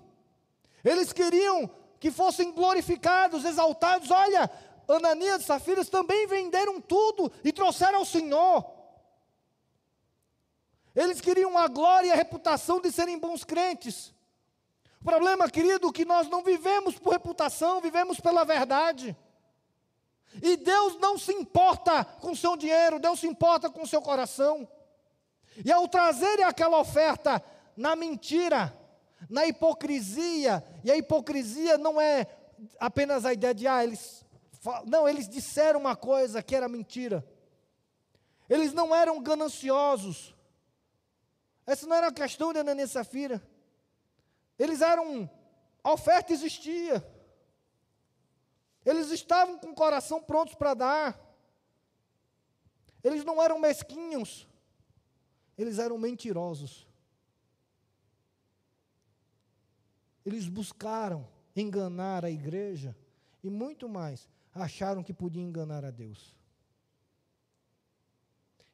[0.83, 4.11] Eles queriam que fossem glorificados, exaltados.
[4.11, 4.49] Olha,
[4.87, 8.65] Ananias e Safiras também venderam tudo e trouxeram ao Senhor.
[10.95, 14.13] Eles queriam a glória e a reputação de serem bons crentes.
[15.01, 19.15] O problema, querido, é que nós não vivemos por reputação, vivemos pela verdade.
[20.41, 24.67] E Deus não se importa com seu dinheiro, Deus se importa com seu coração.
[25.63, 27.43] E ao trazerem aquela oferta
[27.75, 28.75] na mentira,
[29.29, 32.27] na hipocrisia, e a hipocrisia não é
[32.79, 34.25] apenas a ideia de, ah, eles
[34.85, 37.25] não, eles disseram uma coisa que era mentira.
[38.49, 40.35] Eles não eram gananciosos.
[41.65, 43.41] Essa não era uma questão de Ananias e Safira.
[44.57, 45.29] Eles eram.
[45.83, 47.05] A oferta existia.
[48.85, 51.19] Eles estavam com o coração prontos para dar.
[53.03, 54.47] Eles não eram mesquinhos.
[55.57, 56.87] Eles eram mentirosos.
[60.25, 62.95] Eles buscaram enganar a igreja
[63.43, 66.35] e muito mais acharam que podiam enganar a Deus.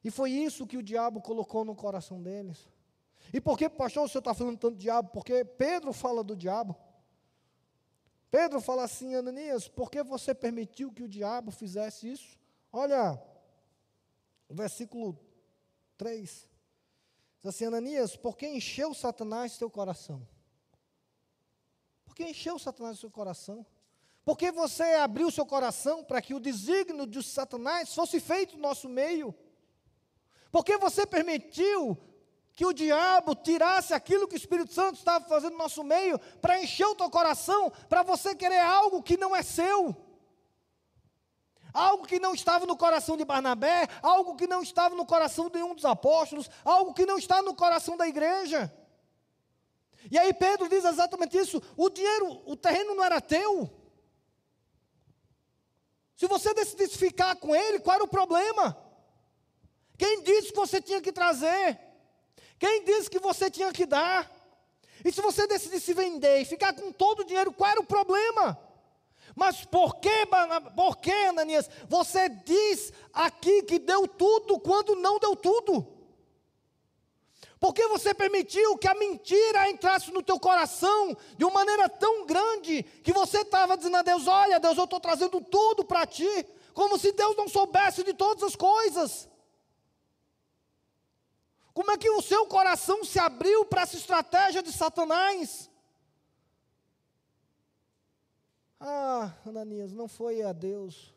[0.02, 2.68] E foi isso que o diabo colocou no coração deles.
[3.32, 5.10] E por que, pastor, o senhor está falando tanto do diabo?
[5.10, 6.76] Porque Pedro fala do diabo.
[8.30, 12.38] Pedro fala assim, Ananias, por que você permitiu que o diabo fizesse isso?
[12.72, 13.18] Olha,
[14.48, 15.18] o versículo
[15.96, 16.30] 3.
[17.40, 20.26] Diz assim, Ananias, por que encheu Satanás teu coração?
[22.04, 23.64] Por que encheu Satanás seu coração?
[24.24, 28.88] Porque você abriu seu coração para que o desígnio de Satanás fosse feito no nosso
[28.88, 29.34] meio.
[30.50, 31.98] Porque você permitiu
[32.52, 36.58] que o diabo tirasse aquilo que o Espírito Santo estava fazendo no nosso meio para
[36.62, 39.94] encher o teu coração, para você querer algo que não é seu.
[41.72, 45.56] Algo que não estava no coração de Barnabé, algo que não estava no coração de
[45.56, 48.72] nenhum dos apóstolos, algo que não está no coração da igreja.
[50.08, 53.83] E aí Pedro diz exatamente isso: o dinheiro, o terreno não era teu.
[56.16, 58.76] Se você decidisse ficar com ele, qual era o problema?
[59.98, 61.78] Quem disse que você tinha que trazer?
[62.58, 64.30] Quem disse que você tinha que dar?
[65.04, 67.86] E se você decidir se vender e ficar com todo o dinheiro, qual era o
[67.86, 68.58] problema?
[69.34, 70.10] Mas por que,
[70.76, 75.93] por que, Ananias, você diz aqui que deu tudo quando não deu tudo?
[77.64, 82.26] Por que você permitiu que a mentira entrasse no teu coração de uma maneira tão
[82.26, 86.28] grande que você estava dizendo a Deus: Olha, Deus, eu estou trazendo tudo para ti,
[86.74, 89.30] como se Deus não soubesse de todas as coisas.
[91.72, 95.70] Como é que o seu coração se abriu para essa estratégia de Satanás?
[98.78, 101.14] Ah, Ananias, não foi a Deus,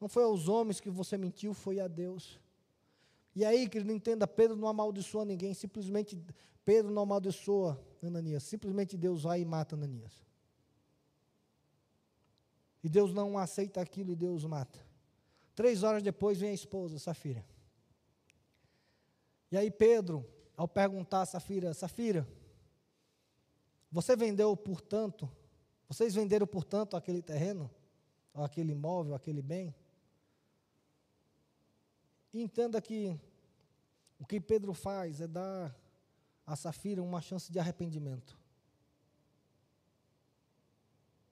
[0.00, 2.38] não foi aos homens que você mentiu, foi a Deus.
[3.34, 6.20] E aí, querido, entenda, Pedro não amaldiçoa ninguém, simplesmente
[6.64, 10.12] Pedro não amaldiçoa Ananias, simplesmente Deus vai e mata Ananias.
[12.82, 14.78] E Deus não aceita aquilo e Deus mata.
[15.54, 17.44] Três horas depois vem a esposa, Safira.
[19.52, 20.26] E aí Pedro,
[20.56, 22.26] ao perguntar a Safira, Safira,
[23.90, 25.28] você vendeu por tanto?
[25.88, 27.70] Vocês venderam por tanto aquele terreno?
[28.32, 29.74] Aquele imóvel, aquele bem?
[32.32, 33.18] E entenda que
[34.18, 35.74] o que Pedro faz é dar
[36.46, 38.38] a Safira uma chance de arrependimento.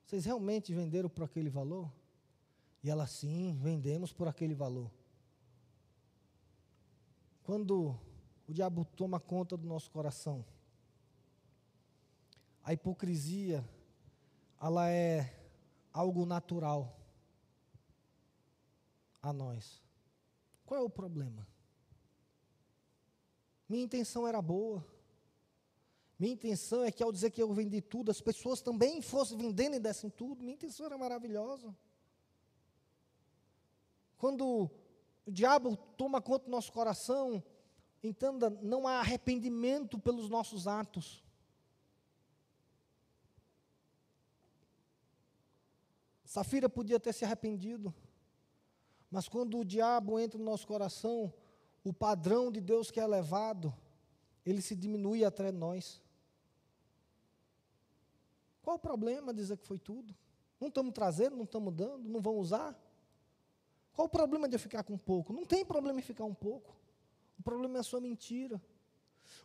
[0.04, 1.92] Vocês realmente venderam por aquele valor?
[2.82, 4.90] E ela, sim, vendemos por aquele valor.
[7.42, 7.98] Quando
[8.48, 10.44] o diabo toma conta do nosso coração,
[12.62, 13.64] a hipocrisia,
[14.60, 15.34] ela é
[15.92, 16.98] algo natural
[19.22, 19.87] a nós.
[20.68, 21.48] Qual é o problema?
[23.66, 24.86] Minha intenção era boa.
[26.18, 29.76] Minha intenção é que ao dizer que eu vendi tudo, as pessoas também fossem vendendo
[29.76, 30.42] e dessem tudo.
[30.42, 31.74] Minha intenção era maravilhosa.
[34.18, 34.70] Quando
[35.24, 37.42] o diabo toma conta do nosso coração,
[38.02, 41.24] entenda, não há arrependimento pelos nossos atos.
[46.26, 47.94] Safira podia ter se arrependido.
[49.10, 51.32] Mas quando o diabo entra no nosso coração,
[51.82, 53.74] o padrão de Deus que é elevado,
[54.44, 56.00] ele se diminui até nós.
[58.62, 60.14] Qual o problema dizer que foi tudo?
[60.60, 62.78] Não estamos trazendo, não estamos dando, não vão usar?
[63.94, 65.32] Qual o problema de eu ficar com pouco?
[65.32, 66.76] Não tem problema em ficar um pouco.
[67.38, 68.60] O problema é a sua mentira.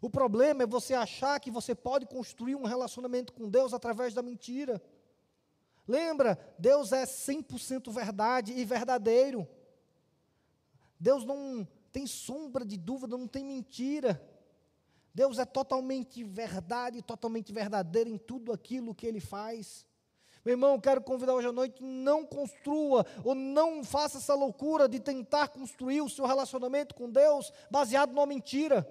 [0.02, 4.22] O problema é você achar que você pode construir um relacionamento com Deus através da
[4.22, 4.82] mentira.
[5.88, 9.48] Lembra, Deus é 100% verdade e verdadeiro.
[11.00, 14.22] Deus não tem sombra de dúvida, não tem mentira.
[15.14, 19.86] Deus é totalmente verdade, totalmente verdadeiro em tudo aquilo que Ele faz.
[20.44, 25.00] Meu irmão, quero convidar hoje à noite, não construa ou não faça essa loucura de
[25.00, 28.86] tentar construir o seu relacionamento com Deus baseado numa mentira,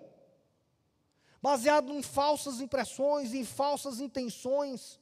[1.43, 4.99] baseado em falsas impressões, em falsas intenções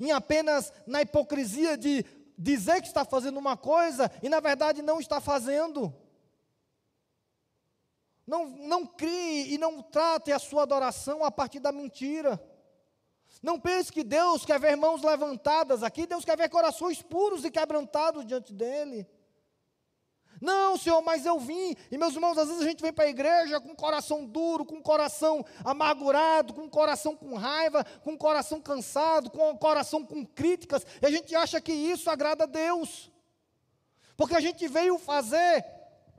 [0.00, 2.04] em apenas na hipocrisia de
[2.36, 5.94] dizer que está fazendo uma coisa e na verdade não está fazendo.
[8.26, 12.42] Não, não crie e não trate a sua adoração a partir da mentira.
[13.42, 17.50] Não pense que Deus quer ver mãos levantadas aqui, Deus quer ver corações puros e
[17.50, 19.06] quebrantados diante dEle.
[20.40, 21.76] Não, Senhor, mas eu vim.
[21.90, 24.64] E meus irmãos, às vezes a gente vem para a igreja com um coração duro,
[24.64, 29.56] com um coração amargurado, com um coração com raiva, com um coração cansado, com um
[29.56, 33.10] coração com críticas, e a gente acha que isso agrada a Deus.
[34.16, 35.64] Porque a gente veio fazer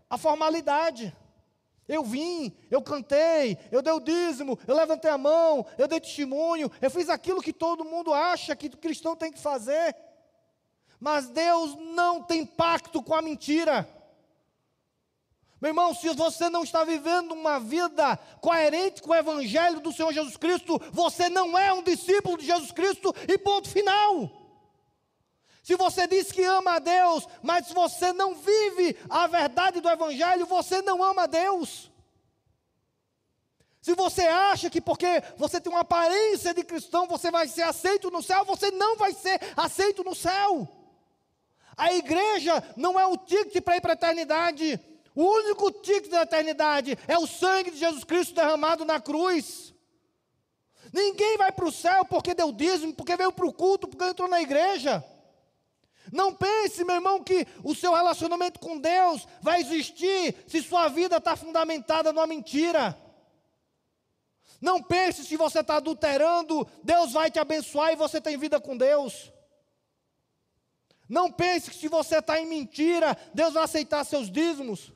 [0.09, 1.15] a formalidade.
[1.87, 6.71] Eu vim, eu cantei, eu dei o dízimo, eu levantei a mão, eu dei testemunho,
[6.79, 9.95] eu fiz aquilo que todo mundo acha que o cristão tem que fazer.
[10.99, 13.89] Mas Deus não tem pacto com a mentira.
[15.61, 20.11] Meu irmão, se você não está vivendo uma vida coerente com o Evangelho do Senhor
[20.11, 24.41] Jesus Cristo, você não é um discípulo de Jesus Cristo e ponto final.
[25.61, 30.47] Se você diz que ama a Deus, mas você não vive a verdade do Evangelho,
[30.47, 31.91] você não ama a Deus.
[33.83, 38.09] Se você acha que porque você tem uma aparência de cristão, você vai ser aceito
[38.09, 40.67] no céu, você não vai ser aceito no céu.
[41.77, 44.79] A igreja não é o ticket para ir para a eternidade.
[45.15, 49.73] O único ticket da eternidade é o sangue de Jesus Cristo derramado na cruz.
[50.93, 54.27] Ninguém vai para o céu porque deu dízimo, porque veio para o culto, porque entrou
[54.27, 55.03] na igreja.
[56.11, 61.17] Não pense, meu irmão, que o seu relacionamento com Deus vai existir se sua vida
[61.17, 62.97] está fundamentada numa mentira.
[64.59, 68.77] Não pense se você está adulterando, Deus vai te abençoar e você tem vida com
[68.77, 69.31] Deus.
[71.07, 74.93] Não pense que se você está em mentira, Deus vai aceitar seus dízimos.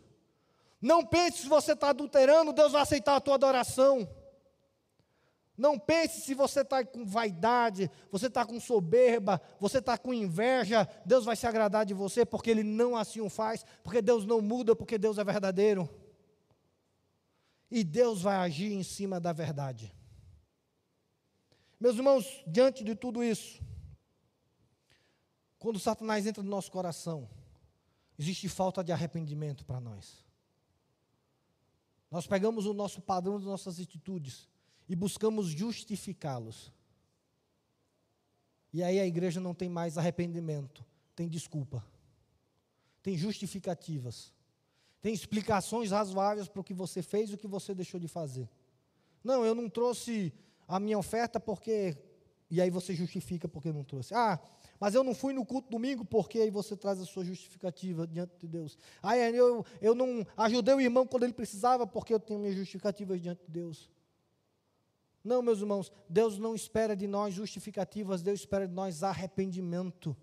[0.85, 4.07] Não pense se você está adulterando, Deus vai aceitar a tua adoração.
[5.57, 10.87] Não pense se você está com vaidade, você está com soberba, você está com inveja,
[11.03, 14.41] Deus vai se agradar de você, porque Ele não assim o faz, porque Deus não
[14.41, 15.89] muda, porque Deus é verdadeiro.
[17.71, 19.91] E Deus vai agir em cima da verdade.
[21.79, 23.59] Meus irmãos, diante de tudo isso,
[25.57, 27.27] quando Satanás entra no nosso coração,
[28.19, 30.23] existe falta de arrependimento para nós.
[32.15, 34.47] Nós pegamos o nosso padrão das nossas atitudes
[34.87, 36.71] e buscamos justificá-los.
[38.71, 41.85] E aí a igreja não tem mais arrependimento, tem desculpa,
[43.03, 44.31] tem justificativas,
[45.01, 48.49] tem explicações razoáveis para o que você fez e o que você deixou de fazer.
[49.21, 50.31] Não, eu não trouxe
[50.69, 51.97] a minha oferta porque.
[52.49, 54.13] E aí você justifica porque não trouxe.
[54.13, 54.39] Ah,
[54.79, 58.35] mas eu não fui no culto domingo porque aí você traz a sua justificativa diante
[58.37, 58.77] de Deus.
[59.01, 63.21] Ah, eu, eu não ajudei o irmão quando ele precisava porque eu tenho minhas justificativas
[63.21, 63.89] diante de Deus.
[65.23, 70.15] Não, meus irmãos, Deus não espera de nós justificativas, Deus espera de nós arrependimento.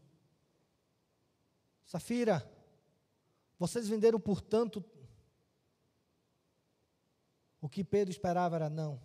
[1.85, 2.49] Safira,
[3.59, 4.85] vocês venderam por tanto.
[7.61, 9.01] O que Pedro esperava era não.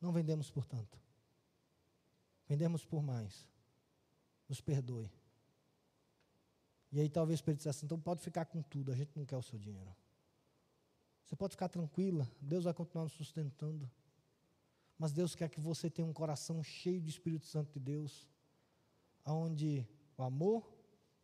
[0.00, 0.98] Não vendemos por tanto.
[2.48, 3.48] Vendemos por mais.
[4.50, 5.08] Nos perdoe.
[6.90, 9.42] E aí talvez Pedro dissesse, então pode ficar com tudo, a gente não quer o
[9.42, 9.94] seu dinheiro.
[11.24, 13.88] Você pode ficar tranquila, Deus vai continuar nos sustentando.
[14.98, 18.28] Mas Deus quer que você tenha um coração cheio de Espírito Santo de Deus,
[19.24, 19.86] onde
[20.18, 20.68] o amor,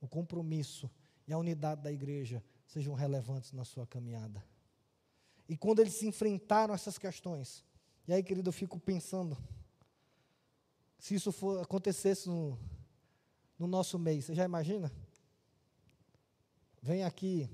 [0.00, 0.88] o compromisso
[1.26, 4.42] e a unidade da igreja sejam relevantes na sua caminhada.
[5.48, 7.64] E quando eles se enfrentaram essas questões,
[8.06, 9.36] e aí, querido, eu fico pensando,
[10.96, 12.56] se isso for, acontecesse no,
[13.58, 14.92] no nosso mês, você já imagina?
[16.82, 17.50] Vem aqui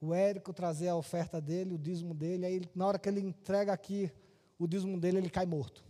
[0.00, 3.72] o Érico trazer a oferta dele, o dízimo dele, aí na hora que ele entrega
[3.72, 4.10] aqui
[4.58, 5.84] o dízimo dele, ele cai morto.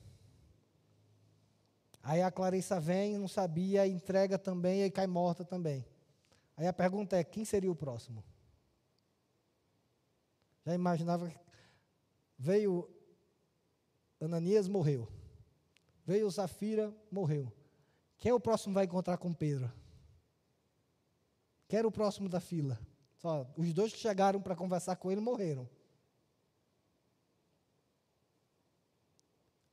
[2.02, 5.86] Aí a Clarissa vem, não sabia, entrega também e cai morta também.
[6.56, 8.24] Aí a pergunta é: quem seria o próximo?
[10.64, 11.36] Já imaginava que
[12.38, 12.88] veio
[14.20, 15.08] Ananias, morreu.
[16.04, 17.52] Veio Zafira, morreu.
[18.22, 19.68] Quem é o próximo vai encontrar com Pedro?
[21.66, 22.78] Quem era o próximo da fila?
[23.16, 25.68] Só, os dois que chegaram para conversar com ele morreram.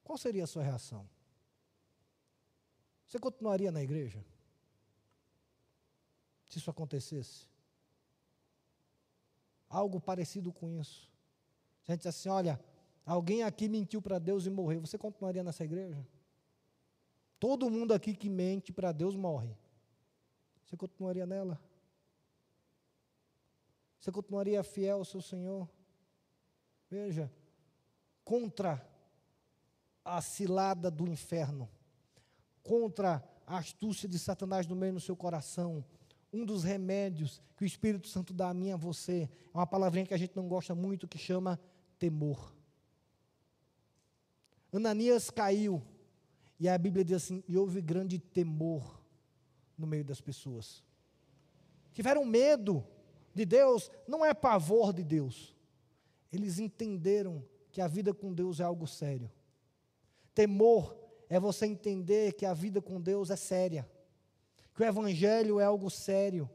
[0.03, 1.07] qual seria a sua reação?
[3.05, 4.25] Você continuaria na igreja?
[6.47, 7.47] Se isso acontecesse?
[9.69, 11.07] Algo parecido com isso.
[11.83, 12.59] Se a gente dissesse assim, olha,
[13.05, 16.03] alguém aqui mentiu para Deus e morreu, você continuaria nessa igreja?
[17.39, 19.55] Todo mundo aqui que mente para Deus morre.
[20.65, 21.59] Você continuaria nela?
[23.99, 25.67] Você continuaria fiel ao seu Senhor?
[26.89, 27.31] Veja,
[28.23, 28.85] contra
[30.03, 31.69] a cilada do inferno,
[32.63, 35.83] contra a astúcia de Satanás no meio do seu coração.
[36.31, 39.65] Um dos remédios que o Espírito Santo dá a mim e a você é uma
[39.65, 41.59] palavrinha que a gente não gosta muito, que chama
[41.97, 42.53] temor.
[44.71, 45.81] Ananias caiu,
[46.59, 49.01] e a Bíblia diz assim: e houve grande temor
[49.77, 50.83] no meio das pessoas.
[51.93, 52.85] Tiveram medo
[53.33, 55.55] de Deus, não é pavor de Deus.
[56.31, 59.31] Eles entenderam que a vida com Deus é algo sério.
[60.35, 60.95] Temor
[61.29, 63.89] é você entender que a vida com Deus é séria,
[64.75, 66.49] que o Evangelho é algo sério,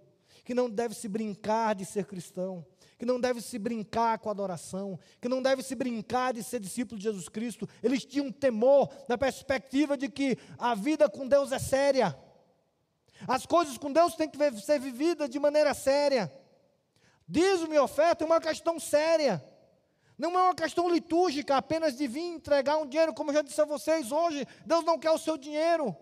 [0.44, 2.64] que não deve se brincar de ser cristão,
[3.04, 6.58] que não deve se brincar com a adoração, que não deve se brincar de ser
[6.58, 7.68] discípulo de Jesus Cristo.
[7.82, 12.18] Eles tinham temor na perspectiva de que a vida com Deus é séria.
[13.28, 16.32] As coisas com Deus têm que ser vividas de maneira séria.
[17.28, 19.44] Dízimo e oferta é uma questão séria.
[20.16, 23.60] Não é uma questão litúrgica apenas de vir entregar um dinheiro, como eu já disse
[23.60, 24.48] a vocês hoje.
[24.64, 25.94] Deus não quer o seu dinheiro.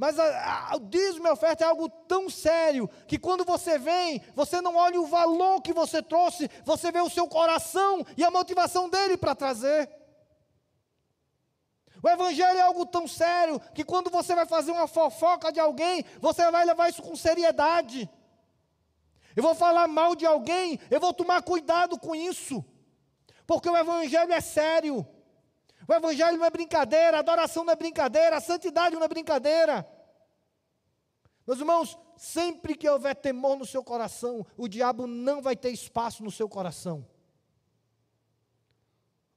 [0.00, 4.22] Mas a, a, o dízimo e oferta é algo tão sério que quando você vem,
[4.34, 8.30] você não olha o valor que você trouxe, você vê o seu coração e a
[8.30, 9.90] motivação dele para trazer.
[12.02, 16.02] O evangelho é algo tão sério que quando você vai fazer uma fofoca de alguém,
[16.18, 18.08] você vai levar isso com seriedade.
[19.36, 22.64] Eu vou falar mal de alguém, eu vou tomar cuidado com isso.
[23.46, 25.06] Porque o Evangelho é sério.
[25.90, 29.84] O Evangelho não é brincadeira, a adoração não é brincadeira, a santidade não é brincadeira.
[31.44, 36.22] Meus irmãos, sempre que houver temor no seu coração, o diabo não vai ter espaço
[36.22, 37.04] no seu coração.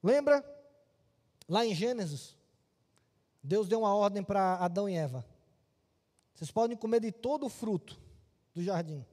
[0.00, 0.44] Lembra?
[1.48, 2.36] Lá em Gênesis,
[3.42, 5.26] Deus deu uma ordem para Adão e Eva.
[6.36, 8.00] Vocês podem comer de todo o fruto
[8.54, 9.04] do jardim,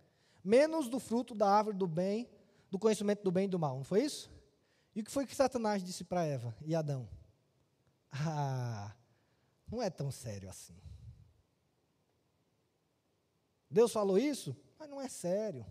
[0.43, 2.29] menos do fruto da árvore do bem,
[2.69, 3.77] do conhecimento do bem e do mal.
[3.77, 4.29] Não foi isso?
[4.95, 7.09] E o que foi que Satanás disse para Eva e Adão?
[8.11, 8.93] Ah,
[9.71, 10.75] não é tão sério assim.
[13.69, 15.65] Deus falou isso, mas não é sério.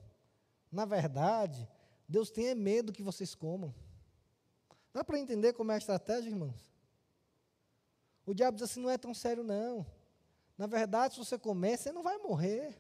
[0.72, 1.68] Na verdade,
[2.09, 3.74] Deus tem medo que vocês comam.
[4.93, 6.70] Dá para entender como é a estratégia, irmãos?
[8.24, 9.86] O diabo diz assim: não é tão sério, não.
[10.57, 12.76] Na verdade, se você comer, você não vai morrer.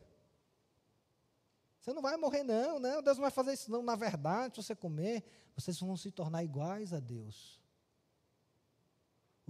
[1.78, 3.02] Você não vai morrer, não, não.
[3.02, 3.82] Deus não vai fazer isso, não.
[3.82, 7.59] Na verdade, se você comer, vocês vão se tornar iguais a Deus.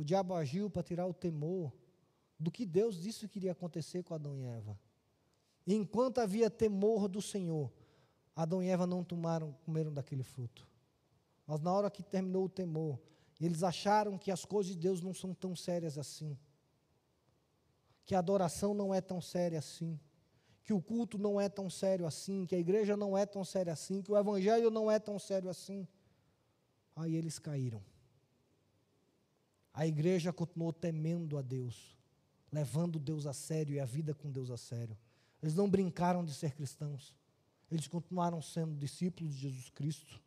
[0.00, 1.70] O diabo agiu para tirar o temor
[2.38, 4.80] do que Deus disse que iria acontecer com Adão e Eva.
[5.66, 7.70] E enquanto havia temor do Senhor,
[8.34, 10.66] Adão e Eva não tomaram, comeram daquele fruto.
[11.46, 12.98] Mas na hora que terminou o temor,
[13.38, 16.34] eles acharam que as coisas de Deus não são tão sérias assim.
[18.06, 20.00] Que a adoração não é tão séria assim.
[20.64, 22.46] Que o culto não é tão sério assim.
[22.46, 24.00] Que a igreja não é tão séria assim.
[24.00, 25.86] Que o evangelho não é tão sério assim.
[26.96, 27.82] Aí eles caíram.
[29.80, 31.96] A igreja continuou temendo a Deus,
[32.52, 34.94] levando Deus a sério e a vida com Deus a sério.
[35.42, 37.16] Eles não brincaram de ser cristãos.
[37.70, 40.20] Eles continuaram sendo discípulos de Jesus Cristo.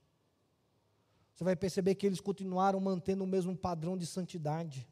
[1.35, 4.87] Você vai perceber que eles continuaram mantendo o mesmo padrão de santidade.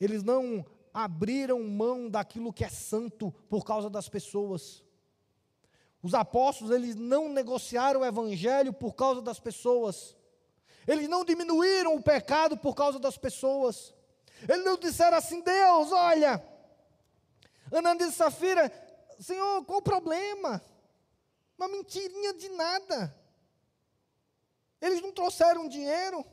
[0.00, 4.82] Eles não abriram mão daquilo que é santo por causa das pessoas.
[6.02, 10.16] Os apóstolos, eles não negociaram o evangelho por causa das pessoas.
[10.86, 13.92] Eles não diminuíram o pecado por causa das pessoas.
[14.48, 16.42] Eles não disseram assim: Deus, olha,
[17.72, 18.70] Ananias e Safira,
[19.18, 20.62] Senhor, qual o problema?
[21.58, 23.14] Uma mentirinha de nada.
[24.80, 26.24] Eles não trouxeram dinheiro,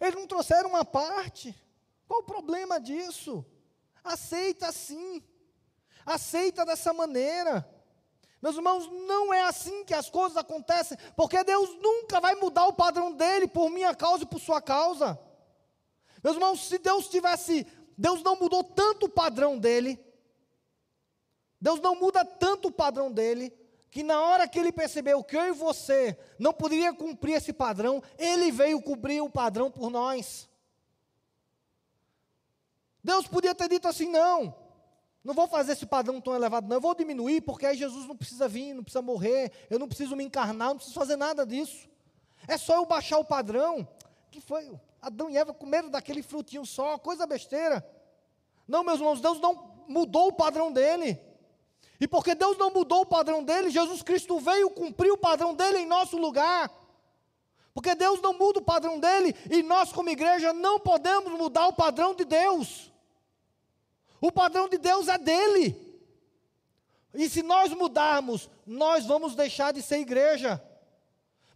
[0.00, 1.54] eles não trouxeram uma parte.
[2.08, 3.44] Qual o problema disso?
[4.02, 5.22] Aceita assim,
[6.04, 7.68] aceita dessa maneira.
[8.42, 12.72] Meus irmãos, não é assim que as coisas acontecem, porque Deus nunca vai mudar o
[12.72, 15.16] padrão dele por minha causa e por sua causa.
[16.24, 17.64] Meus irmãos, se Deus tivesse,
[17.96, 19.96] Deus não mudou tanto o padrão dele,
[21.60, 23.56] Deus não muda tanto o padrão dele,
[23.92, 28.02] que na hora que ele percebeu que eu e você não poderia cumprir esse padrão,
[28.18, 30.48] ele veio cumprir o padrão por nós.
[33.04, 34.52] Deus podia ter dito assim: não,
[35.24, 38.16] não vou fazer esse padrão tão elevado, não, eu vou diminuir, porque aí Jesus não
[38.16, 41.88] precisa vir, não precisa morrer, eu não preciso me encarnar, não preciso fazer nada disso.
[42.48, 43.86] É só eu baixar o padrão.
[44.30, 44.72] Que foi?
[45.00, 47.86] Adão e Eva comeram daquele frutinho só, coisa besteira.
[48.66, 51.20] Não, meus irmãos, Deus não mudou o padrão dele.
[52.00, 55.78] E porque Deus não mudou o padrão dele, Jesus Cristo veio cumprir o padrão dele
[55.78, 56.70] em nosso lugar.
[57.74, 61.72] Porque Deus não muda o padrão dele e nós, como igreja, não podemos mudar o
[61.72, 62.91] padrão de Deus.
[64.22, 65.76] O padrão de Deus é dele.
[67.12, 70.62] E se nós mudarmos, nós vamos deixar de ser igreja.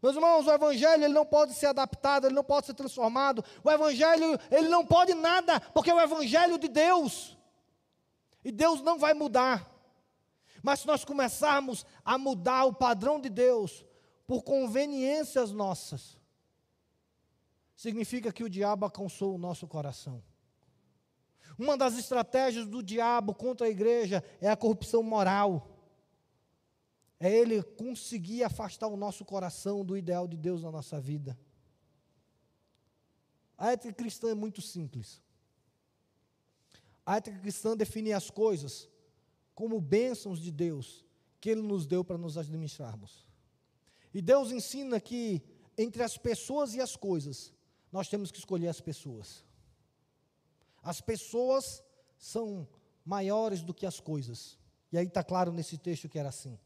[0.02, 3.44] Meus irmãos, o evangelho ele não pode ser adaptado, ele não pode ser transformado.
[3.62, 7.38] O evangelho ele não pode nada, porque é o evangelho de Deus.
[8.44, 9.72] E Deus não vai mudar.
[10.60, 13.86] Mas se nós começarmos a mudar o padrão de Deus
[14.26, 16.18] por conveniências nossas,
[17.76, 20.20] significa que o diabo alcançou o nosso coração.
[21.58, 25.72] Uma das estratégias do diabo contra a igreja é a corrupção moral.
[27.18, 31.38] É ele conseguir afastar o nosso coração do ideal de Deus na nossa vida.
[33.56, 35.22] A ética cristã é muito simples.
[37.06, 38.88] A ética cristã define as coisas
[39.54, 41.06] como bênçãos de Deus
[41.40, 43.26] que Ele nos deu para nos administrarmos.
[44.12, 45.42] E Deus ensina que
[45.78, 47.52] entre as pessoas e as coisas,
[47.90, 49.45] nós temos que escolher as pessoas.
[50.86, 51.82] As pessoas
[52.16, 52.64] são
[53.04, 54.56] maiores do que as coisas.
[54.92, 56.56] E aí está claro nesse texto que era assim.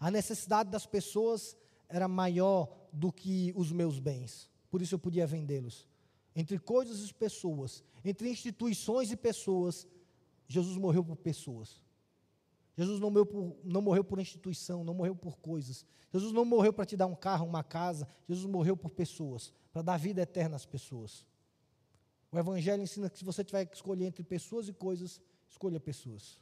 [0.00, 1.56] A necessidade das pessoas
[1.88, 4.50] era maior do que os meus bens.
[4.68, 5.88] Por isso eu podia vendê-los.
[6.34, 9.86] Entre coisas e pessoas, entre instituições e pessoas,
[10.48, 11.80] Jesus morreu por pessoas.
[12.76, 15.86] Jesus não morreu, por, não morreu por instituição, não morreu por coisas.
[16.12, 18.08] Jesus não morreu para te dar um carro, uma casa.
[18.28, 21.24] Jesus morreu por pessoas, para dar vida eterna às pessoas.
[22.32, 26.38] O Evangelho ensina que se você tiver que escolher entre pessoas e coisas, escolha pessoas.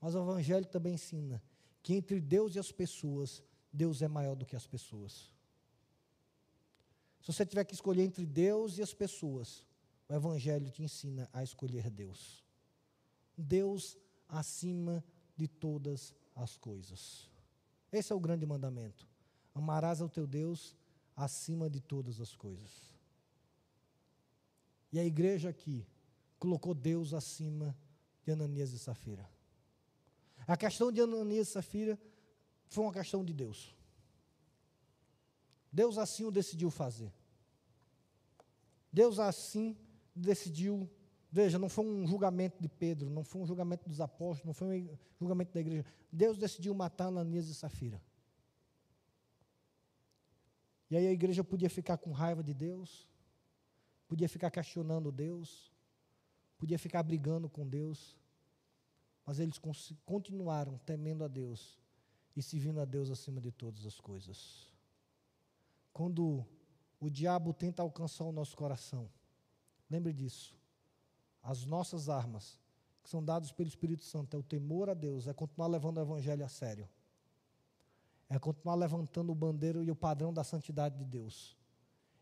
[0.00, 1.42] Mas o Evangelho também ensina
[1.82, 3.42] que entre Deus e as pessoas,
[3.72, 5.32] Deus é maior do que as pessoas.
[7.20, 9.66] Se você tiver que escolher entre Deus e as pessoas,
[10.08, 12.44] o Evangelho te ensina a escolher Deus.
[13.36, 13.96] Deus
[14.28, 15.04] acima
[15.36, 17.28] de todas as coisas.
[17.90, 19.06] Esse é o grande mandamento.
[19.54, 20.76] Amarás ao teu Deus
[21.16, 22.87] acima de todas as coisas.
[24.92, 25.86] E a igreja aqui
[26.38, 27.76] colocou Deus acima
[28.22, 29.28] de Ananias e Safira.
[30.46, 31.98] A questão de Ananias e Safira
[32.68, 33.74] foi uma questão de Deus.
[35.72, 37.12] Deus assim o decidiu fazer.
[38.92, 39.76] Deus assim
[40.14, 40.88] decidiu.
[41.30, 44.90] Veja, não foi um julgamento de Pedro, não foi um julgamento dos apóstolos, não foi
[44.90, 45.84] um julgamento da igreja.
[46.10, 48.02] Deus decidiu matar Ananias e Safira.
[50.90, 53.06] E aí a igreja podia ficar com raiva de Deus,
[54.08, 55.70] podia ficar questionando Deus,
[56.58, 58.16] podia ficar brigando com Deus,
[59.24, 59.60] mas eles
[60.06, 61.78] continuaram temendo a Deus
[62.34, 64.72] e servindo a Deus acima de todas as coisas.
[65.92, 66.46] Quando
[66.98, 69.10] o diabo tenta alcançar o nosso coração,
[69.90, 70.56] lembre disso.
[71.42, 72.58] As nossas armas,
[73.02, 76.00] que são dadas pelo Espírito Santo, é o temor a Deus, é continuar levando o
[76.00, 76.88] Evangelho a sério.
[78.30, 81.57] É continuar levantando o bandeiro e o padrão da santidade de Deus.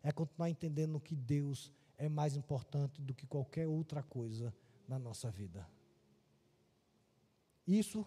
[0.06, 4.54] É continuar entendendo que Deus é mais importante do que qualquer outra coisa
[4.86, 5.68] na nossa vida.
[7.66, 8.06] Isso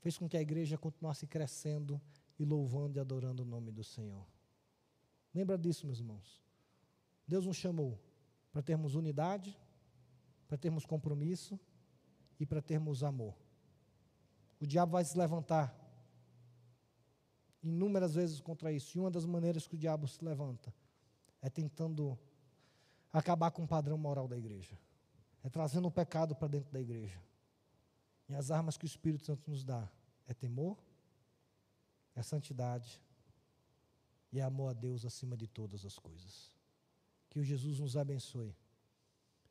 [0.00, 2.00] fez com que a igreja continuasse crescendo
[2.38, 4.26] e louvando e adorando o nome do Senhor.
[5.34, 6.42] Lembra disso, meus irmãos.
[7.28, 8.00] Deus nos chamou
[8.50, 9.54] para termos unidade,
[10.48, 11.60] para termos compromisso
[12.40, 13.36] e para termos amor.
[14.58, 15.78] O diabo vai se levantar
[17.62, 18.96] inúmeras vezes contra isso.
[18.96, 20.72] E uma das maneiras que o diabo se levanta
[21.46, 22.18] é tentando
[23.12, 24.76] acabar com o padrão moral da igreja.
[25.44, 27.22] É trazendo o pecado para dentro da igreja.
[28.28, 29.88] E as armas que o Espírito Santo nos dá
[30.26, 30.76] é temor,
[32.16, 33.00] é santidade
[34.32, 36.50] e é amor a Deus acima de todas as coisas.
[37.30, 38.52] Que o Jesus nos abençoe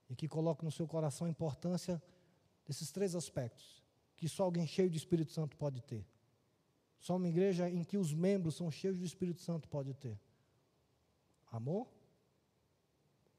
[0.09, 2.03] e que coloque no seu coração a importância
[2.65, 3.81] desses três aspectos
[4.17, 6.05] que só alguém cheio de Espírito Santo pode ter.
[6.99, 10.19] Só uma igreja em que os membros são cheios do Espírito Santo pode ter.
[11.55, 11.87] Amor,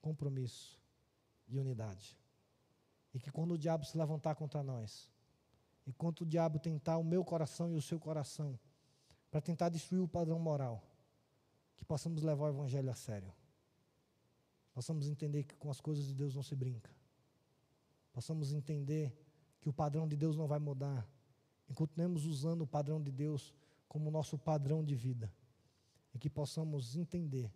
[0.01, 0.81] compromisso
[1.47, 2.17] e unidade.
[3.12, 5.12] E que quando o diabo se levantar contra nós,
[5.87, 8.59] enquanto o diabo tentar o meu coração e o seu coração,
[9.31, 10.83] para tentar destruir o padrão moral,
[11.77, 13.31] que possamos levar o Evangelho a sério.
[14.73, 16.91] Possamos entender que com as coisas de Deus não se brinca.
[18.14, 19.14] Possamos entender
[19.61, 21.07] que o padrão de Deus não vai mudar.
[21.69, 23.55] E continuemos usando o padrão de Deus
[23.87, 25.31] como nosso padrão de vida.
[26.14, 27.53] E que possamos entender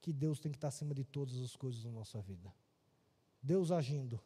[0.00, 2.52] que Deus tem que estar acima de todas as coisas na nossa vida.
[3.42, 4.20] Deus agindo,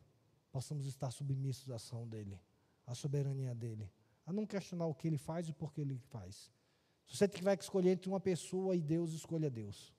[0.51, 2.39] possamos estar submissos à ação dEle
[2.87, 3.91] a soberania dele,
[4.27, 6.51] a não questionar o que ele faz e por que ele faz.
[7.07, 9.95] Se você tiver que escolher entre uma pessoa e Deus, escolha Deus.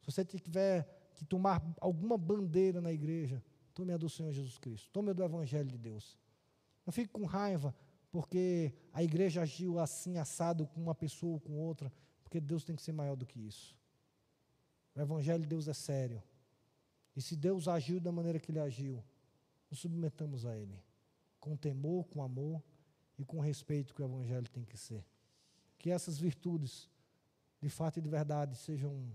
[0.00, 3.42] Se você tiver que tomar alguma bandeira na igreja,
[3.74, 6.18] tome a do Senhor Jesus Cristo, tome a do Evangelho de Deus.
[6.84, 7.74] Não fique com raiva
[8.10, 11.92] porque a igreja agiu assim, assado com uma pessoa ou com outra,
[12.22, 13.76] porque Deus tem que ser maior do que isso.
[14.96, 16.20] O Evangelho de Deus é sério.
[17.14, 19.04] E se Deus agiu da maneira que ele agiu,
[19.70, 20.82] nos submetamos a Ele
[21.46, 22.60] com temor, com amor
[23.16, 25.04] e com respeito que o Evangelho tem que ser.
[25.78, 26.90] Que essas virtudes,
[27.60, 29.12] de fato e de verdade, sejam.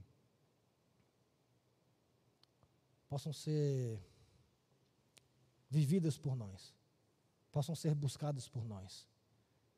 [3.10, 4.00] possam ser
[5.70, 6.74] vividas por nós,
[7.52, 9.06] possam ser buscadas por nós.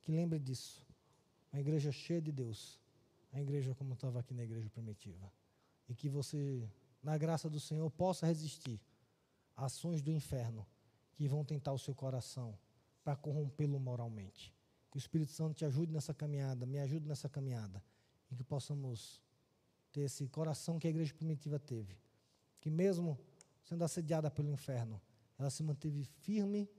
[0.02, 0.86] Que lembre disso.
[1.52, 2.80] Uma igreja cheia de Deus,
[3.32, 5.32] a igreja como estava aqui na igreja primitiva.
[5.88, 6.70] E que você,
[7.02, 8.80] na graça do Senhor, possa resistir
[9.56, 10.66] ações do inferno
[11.14, 12.58] que vão tentar o seu coração
[13.04, 14.54] para corrompê-lo moralmente.
[14.90, 17.84] Que o Espírito Santo te ajude nessa caminhada, me ajude nessa caminhada,
[18.32, 19.22] e que possamos
[19.92, 21.98] ter esse coração que a igreja primitiva teve.
[22.60, 23.20] Que mesmo
[23.64, 25.02] sendo assediada pelo inferno,
[25.38, 26.70] ela se manteve firme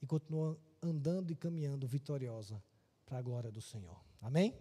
[0.00, 2.62] e continuou andando e caminhando vitoriosa
[3.06, 4.00] para a glória do Senhor.
[4.20, 4.54] Amém?